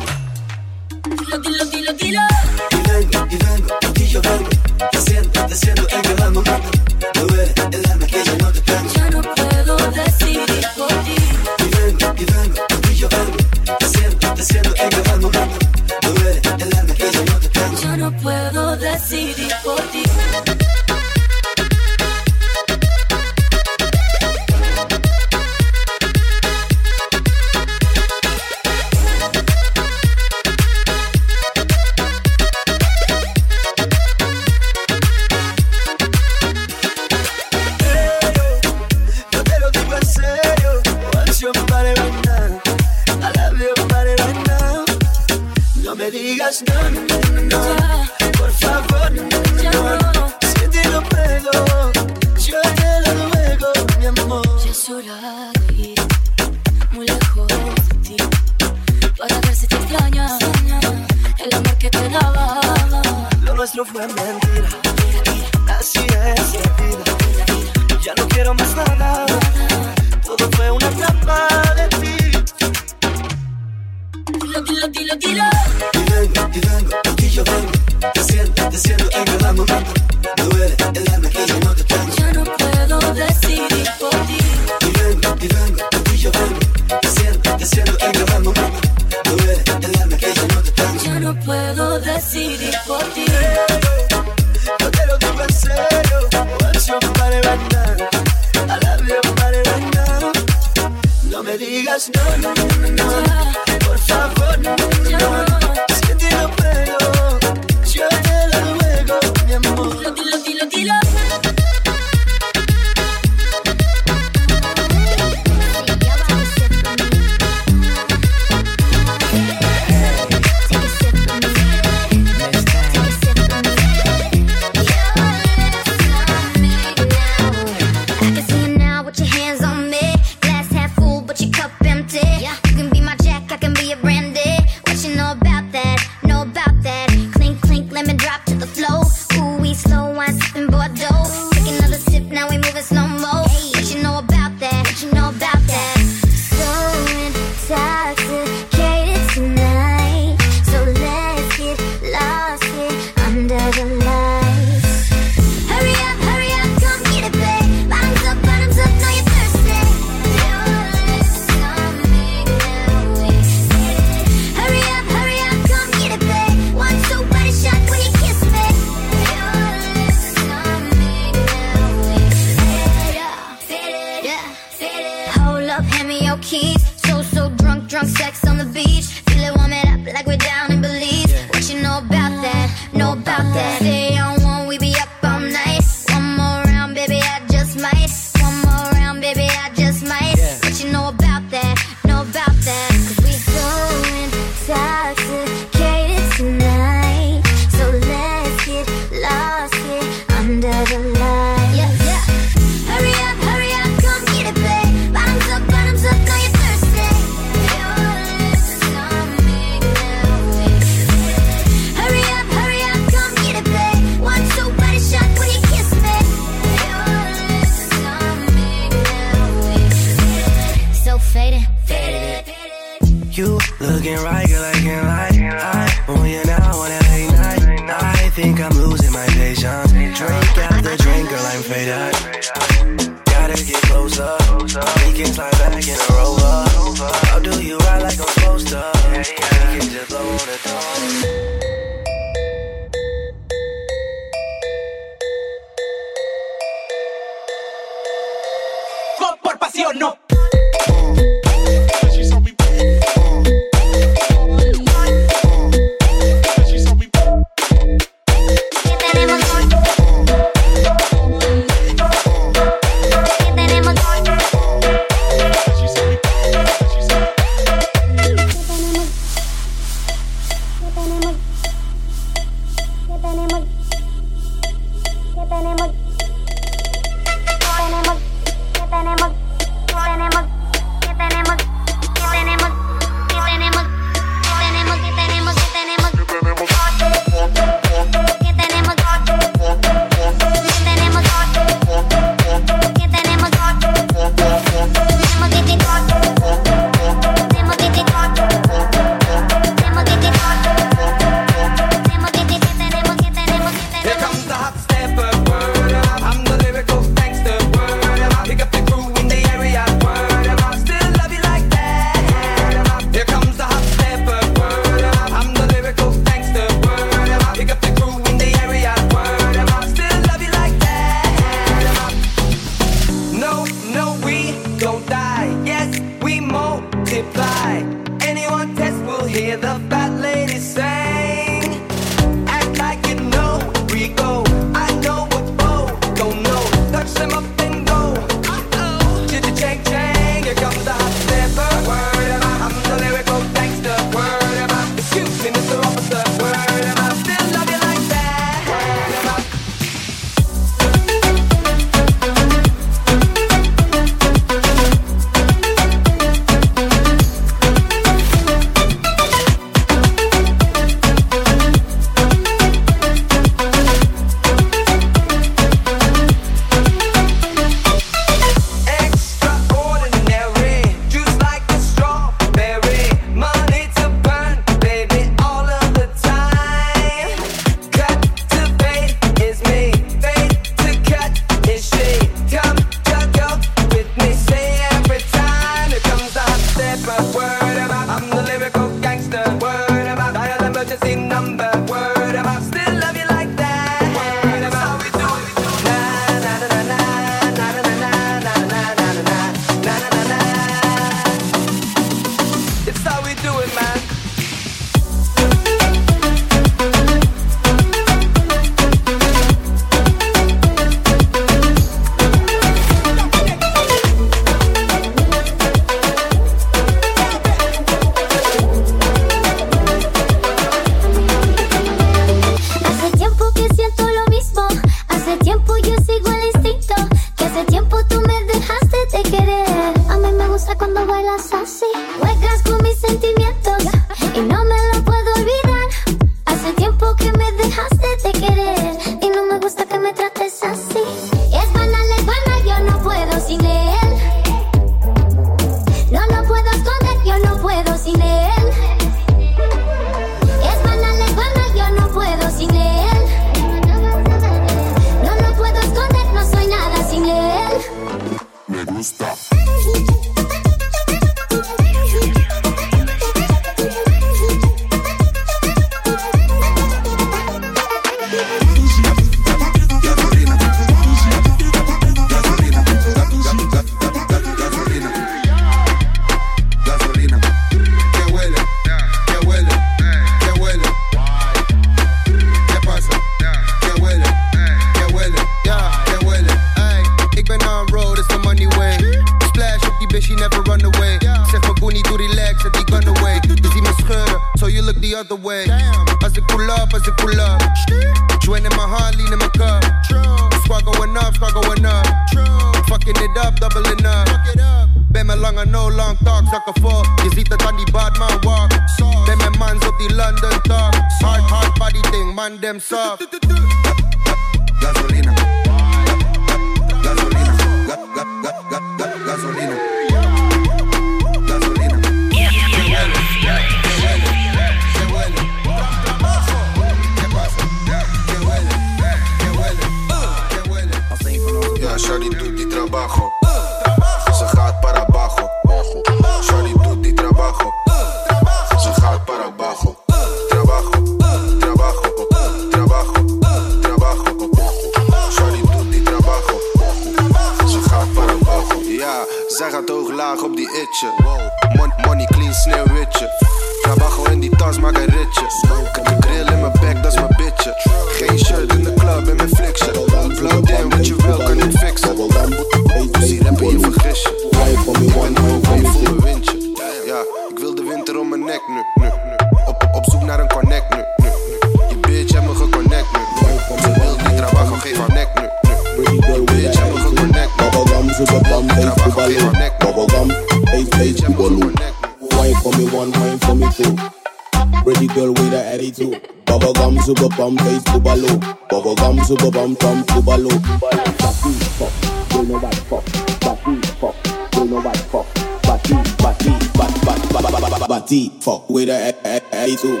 [587.30, 588.40] pam face tubalo.
[588.68, 590.50] Bubble gum super pam tam tubalo.
[590.80, 591.92] Batty fuck,
[592.34, 593.04] you know what fuck.
[593.40, 594.16] Batty fuck,
[594.56, 595.26] you know what fuck.
[595.62, 600.00] Batty, batty, bat, bat, bat, bat, bat, batty fuck with a a a two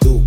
[0.00, 0.17] two.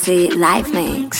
[0.00, 1.19] Frequency life Mix.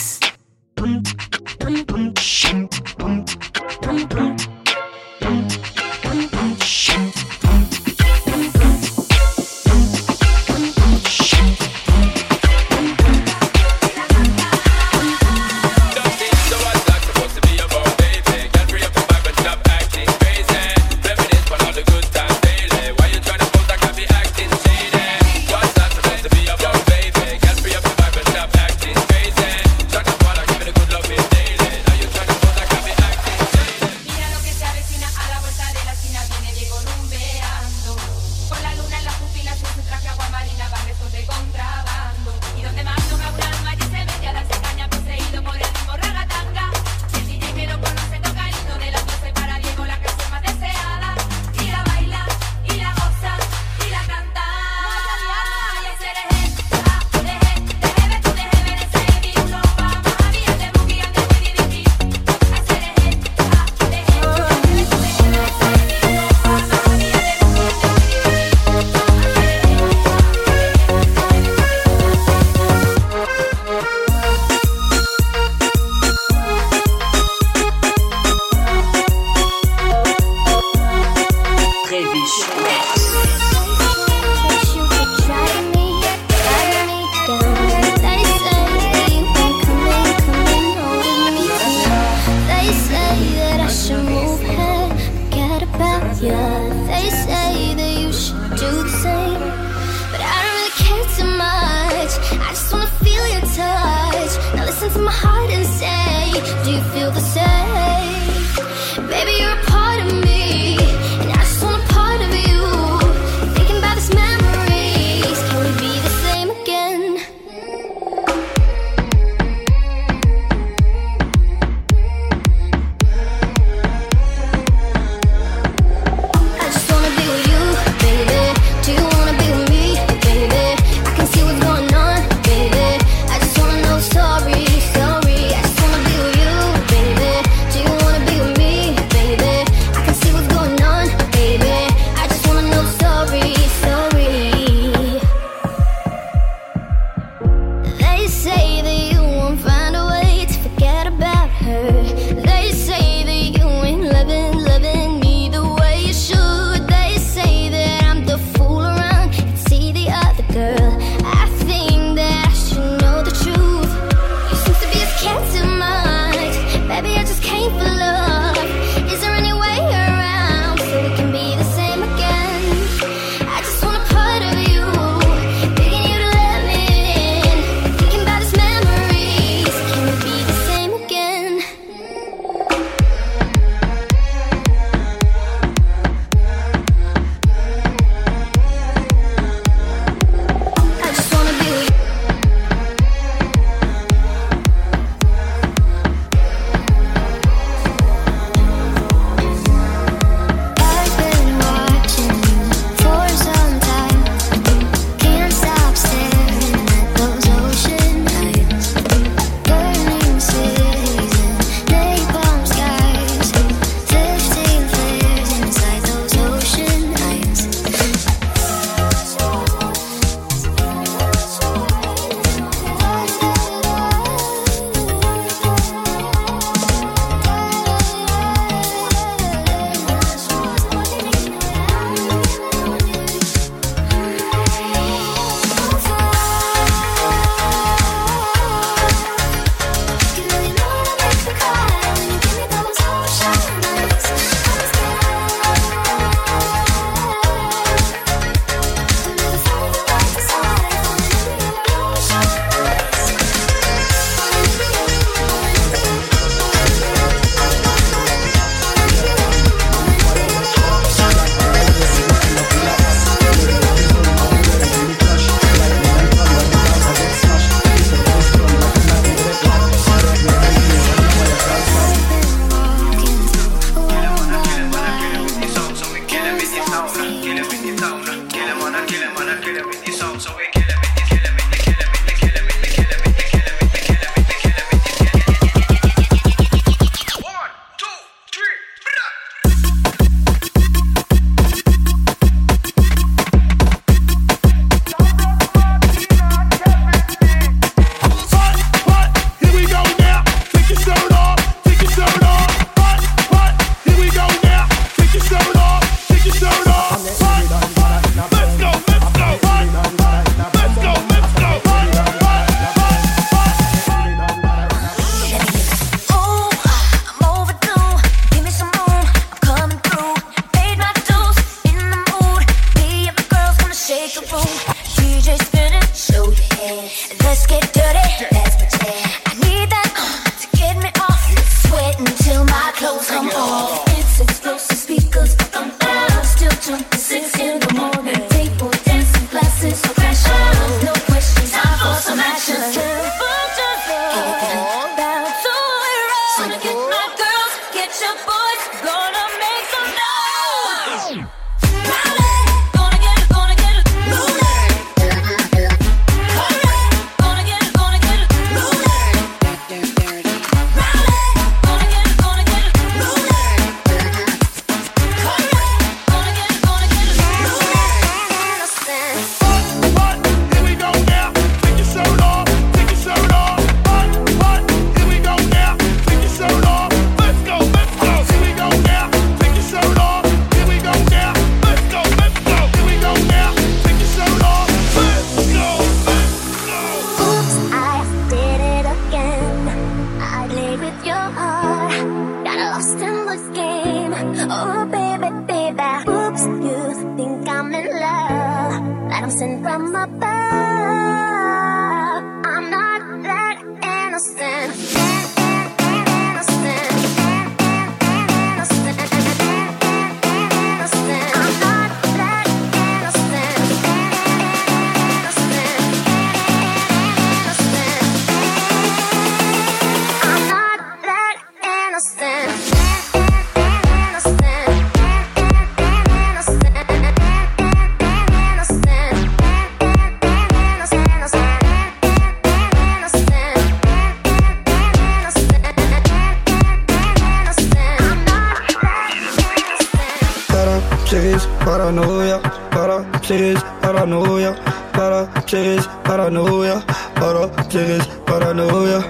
[441.31, 442.59] serious paranoia,
[442.91, 444.75] para serious paranoia,
[445.13, 447.05] para serious paranoia,
[447.39, 449.21] para serious paranoia,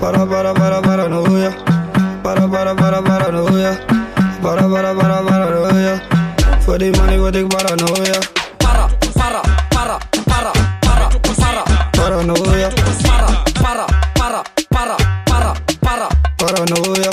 [0.00, 1.50] para para para paranoia,
[2.22, 3.78] para para para paranoia,
[4.42, 6.00] para para para paranoia.
[6.64, 8.18] For the money, what the paranoia?
[8.64, 10.48] Para para para para
[10.80, 11.44] para para
[11.92, 12.70] paranoia.
[13.04, 13.28] Para
[13.60, 14.96] para para para
[15.36, 16.08] para para
[16.38, 17.03] paranoia.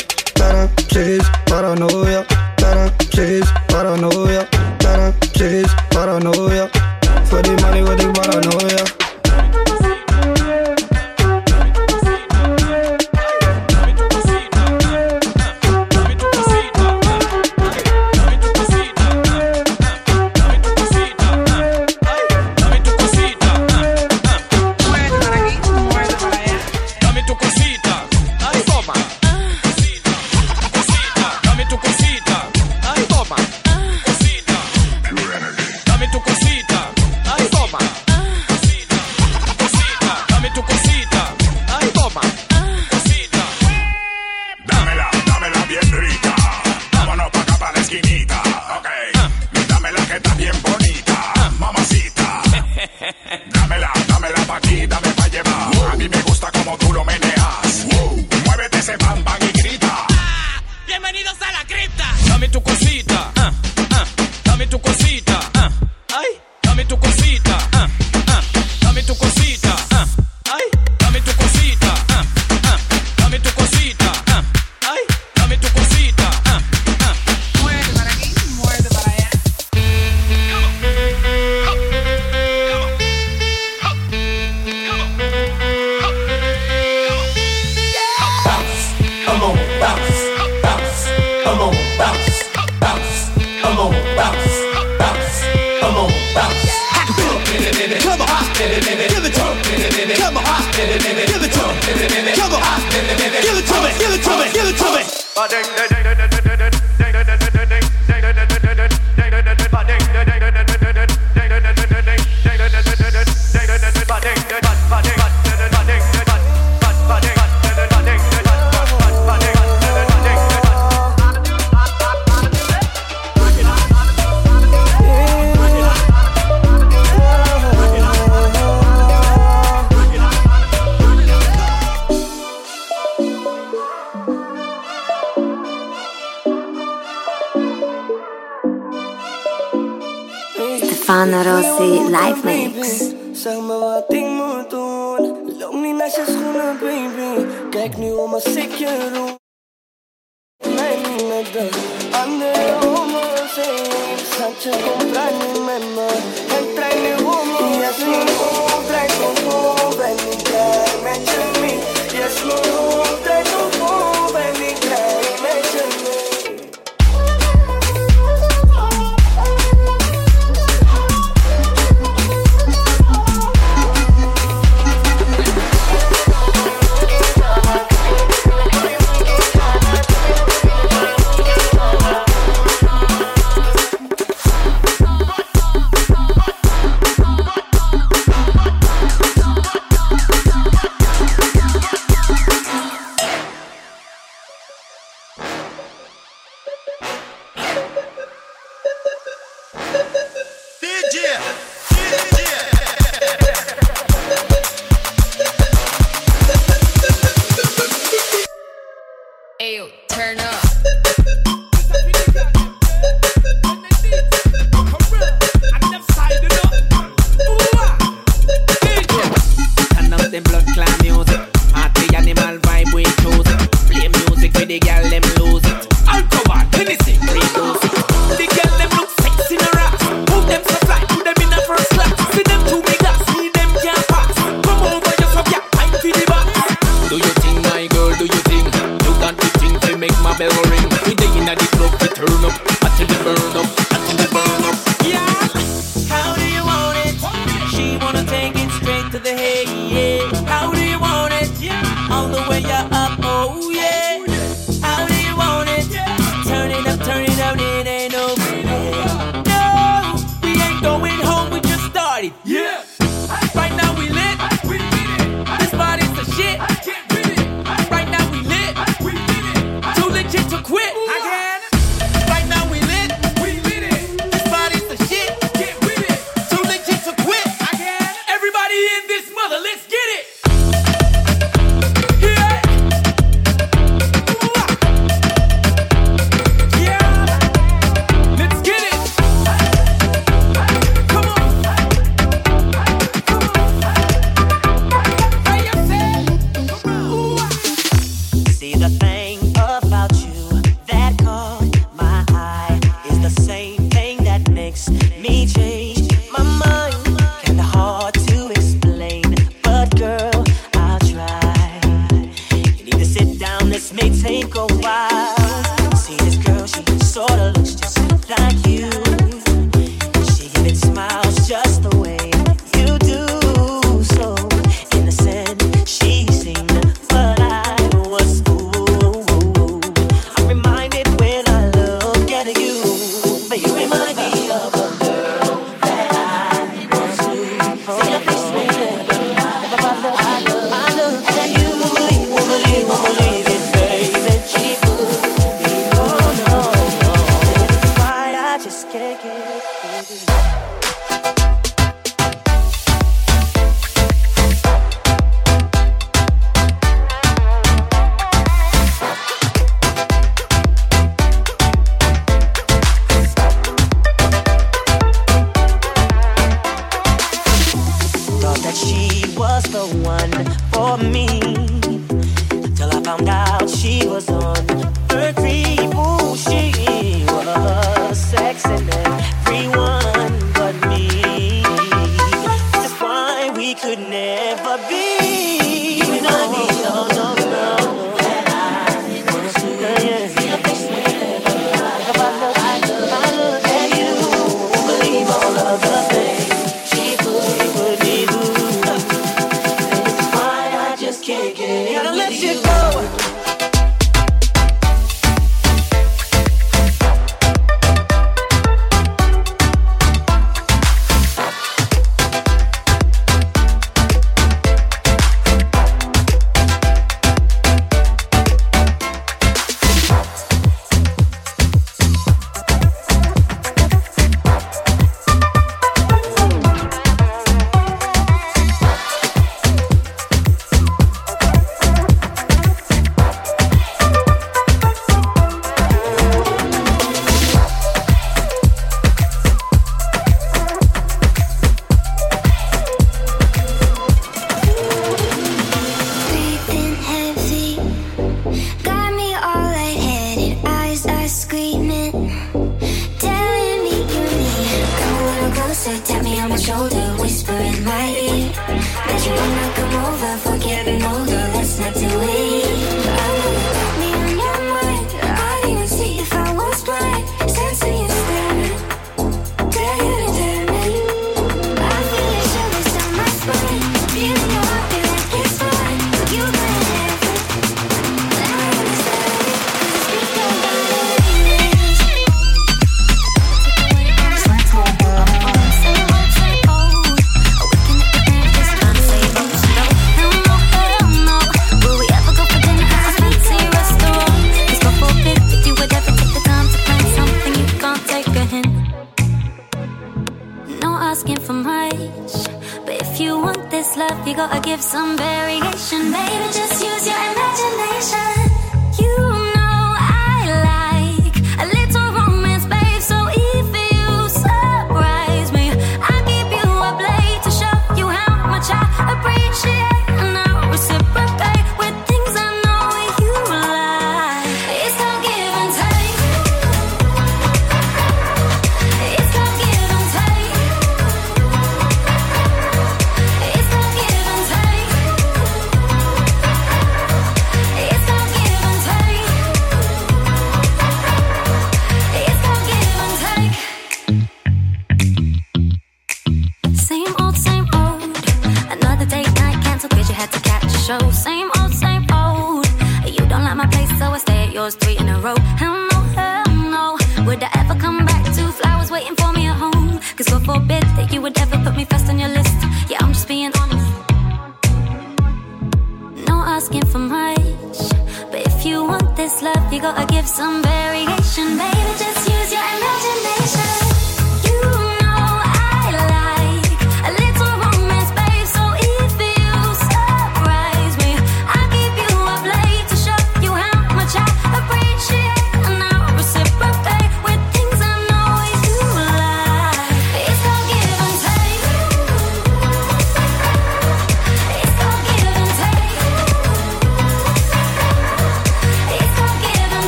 [240.38, 240.88] bell ring.
[241.06, 242.56] We day inna the club, we turn up,
[242.86, 243.41] until the burn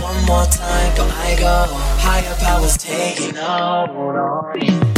[0.00, 1.66] One more time, but I go.
[1.98, 4.95] Higher powers taking hold on me.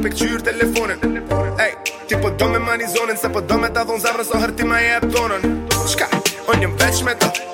[0.00, 0.98] Pret kur pikqyr telefonin.
[1.58, 1.74] Ej,
[2.08, 4.56] ti po do me mani zonin Se po do me ta dhon zemrën So herë
[4.56, 5.42] ti ma jep tonën.
[5.86, 6.08] Shka,
[6.48, 7.53] unë jëm veç me ta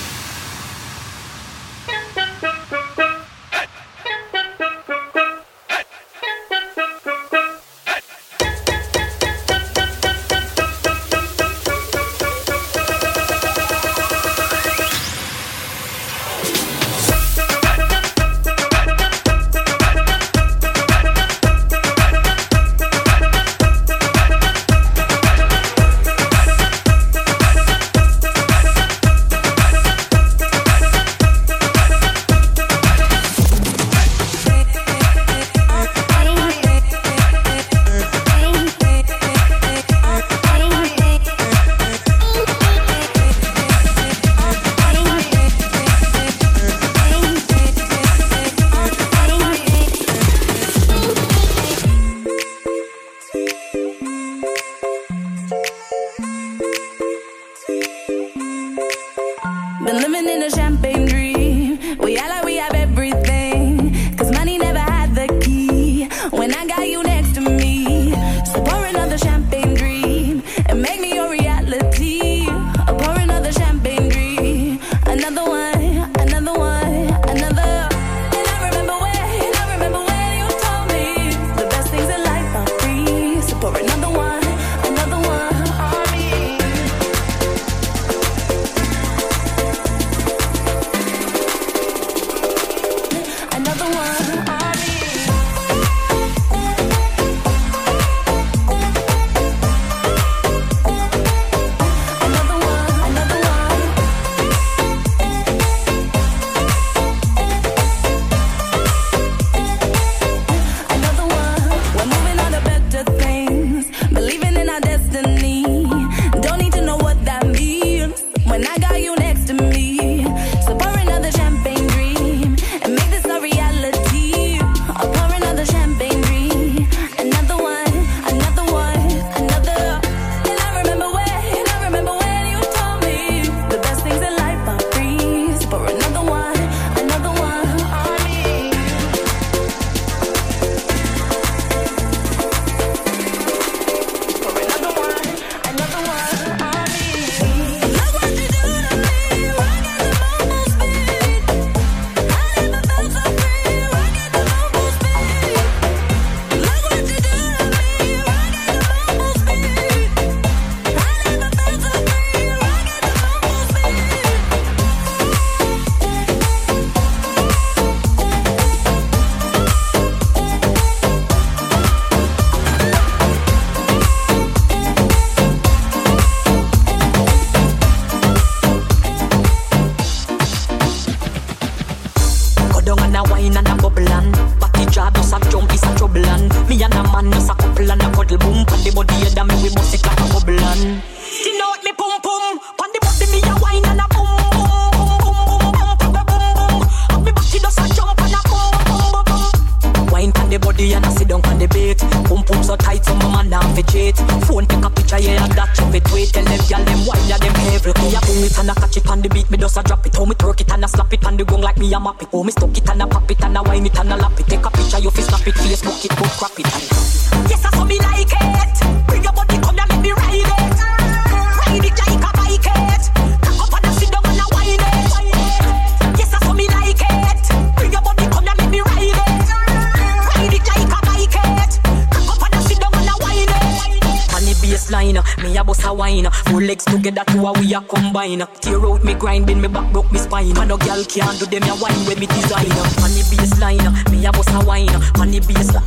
[236.51, 238.43] Two legs together, two a we a combine.
[238.59, 240.53] Tear out me grind, bend me back, broke me spine.
[240.53, 242.67] Man, no girl can't do them ya wine with me design.
[242.99, 244.89] On the baseline, me a bust a wine.
[245.15, 245.79] On the baseline,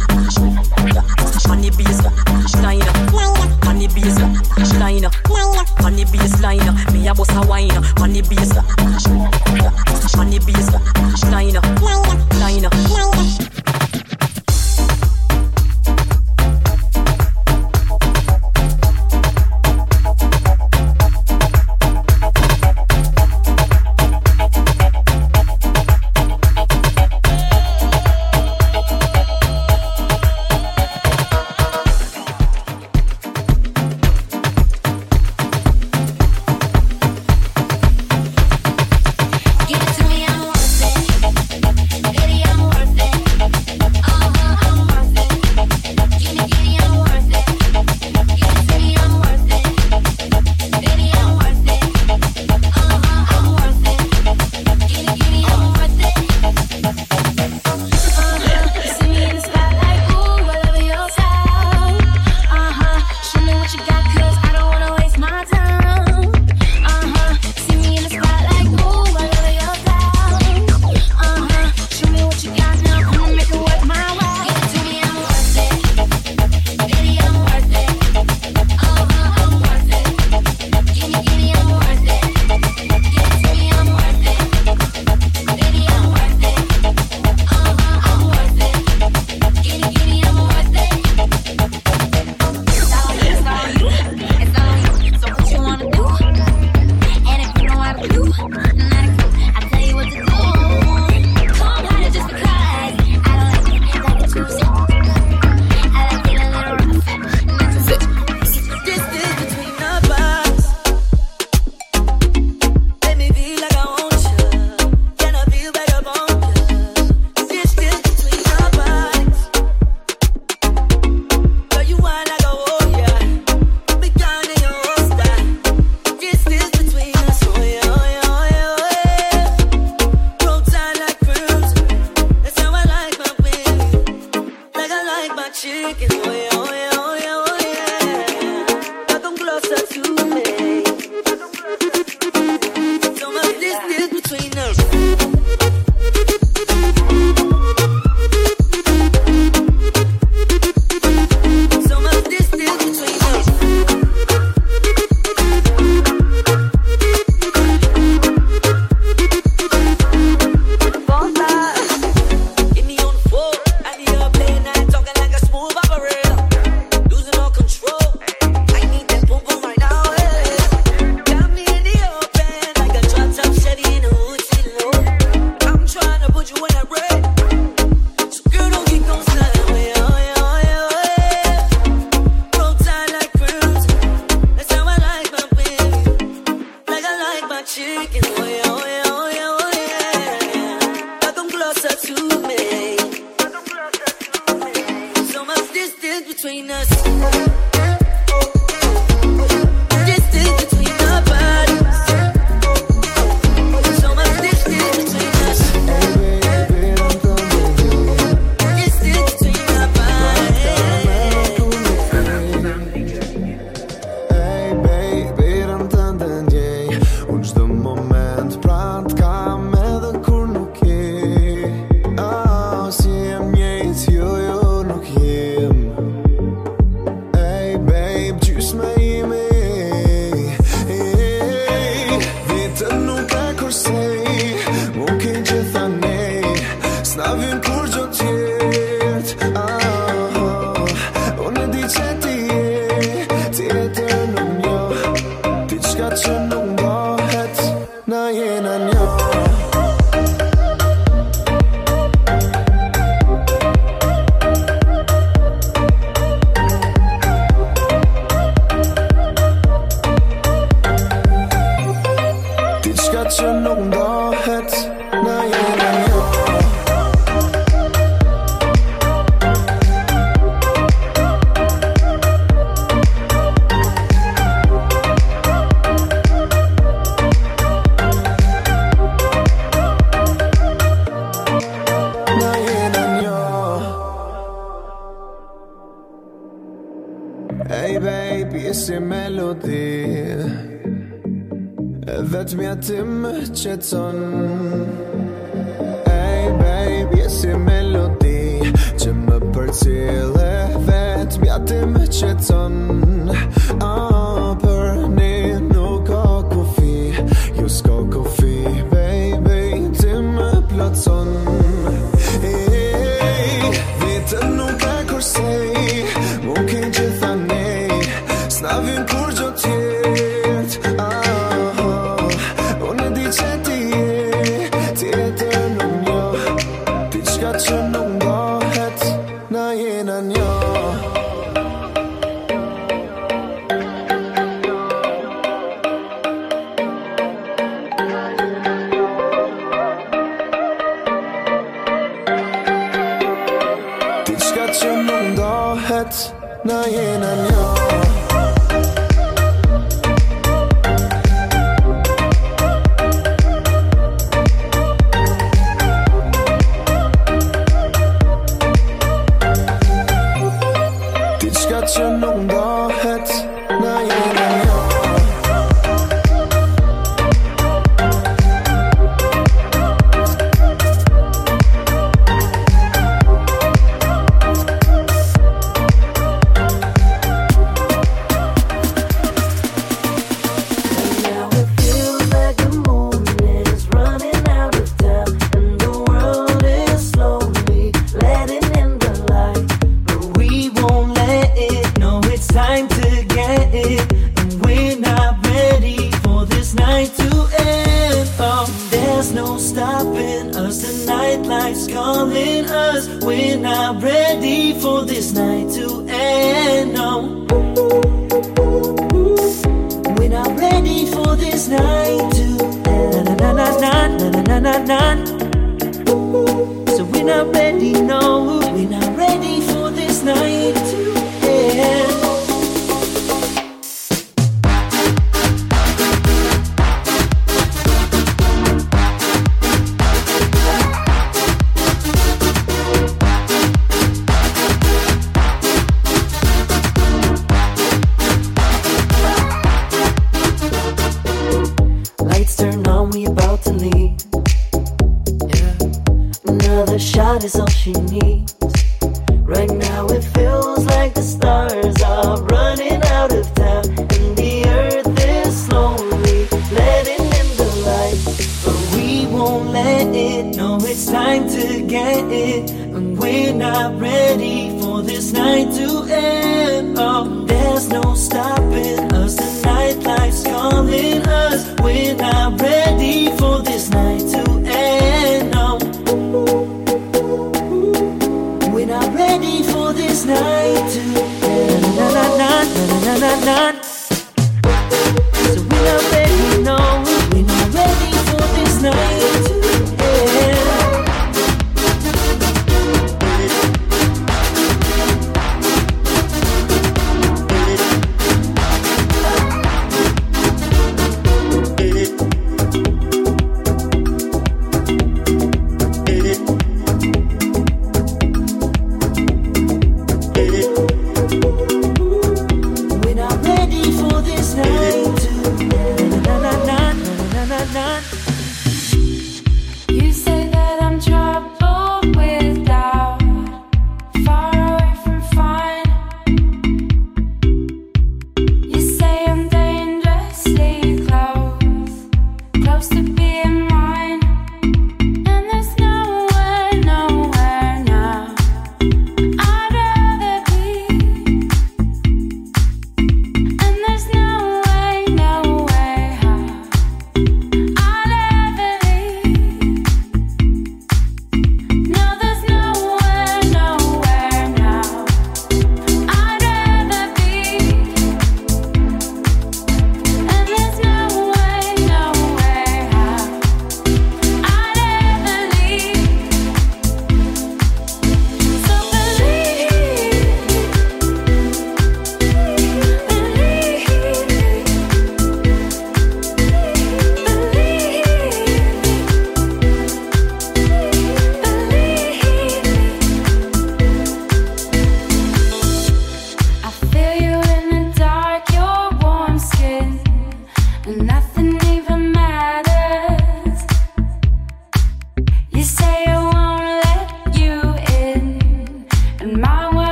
[1.50, 2.80] on the baseline,
[3.68, 5.04] on the baseline,
[5.84, 7.70] on the baseline, me a bust a wine.
[8.00, 8.64] On the baseline,
[10.16, 11.60] on the baseline,
[12.40, 13.73] line, line.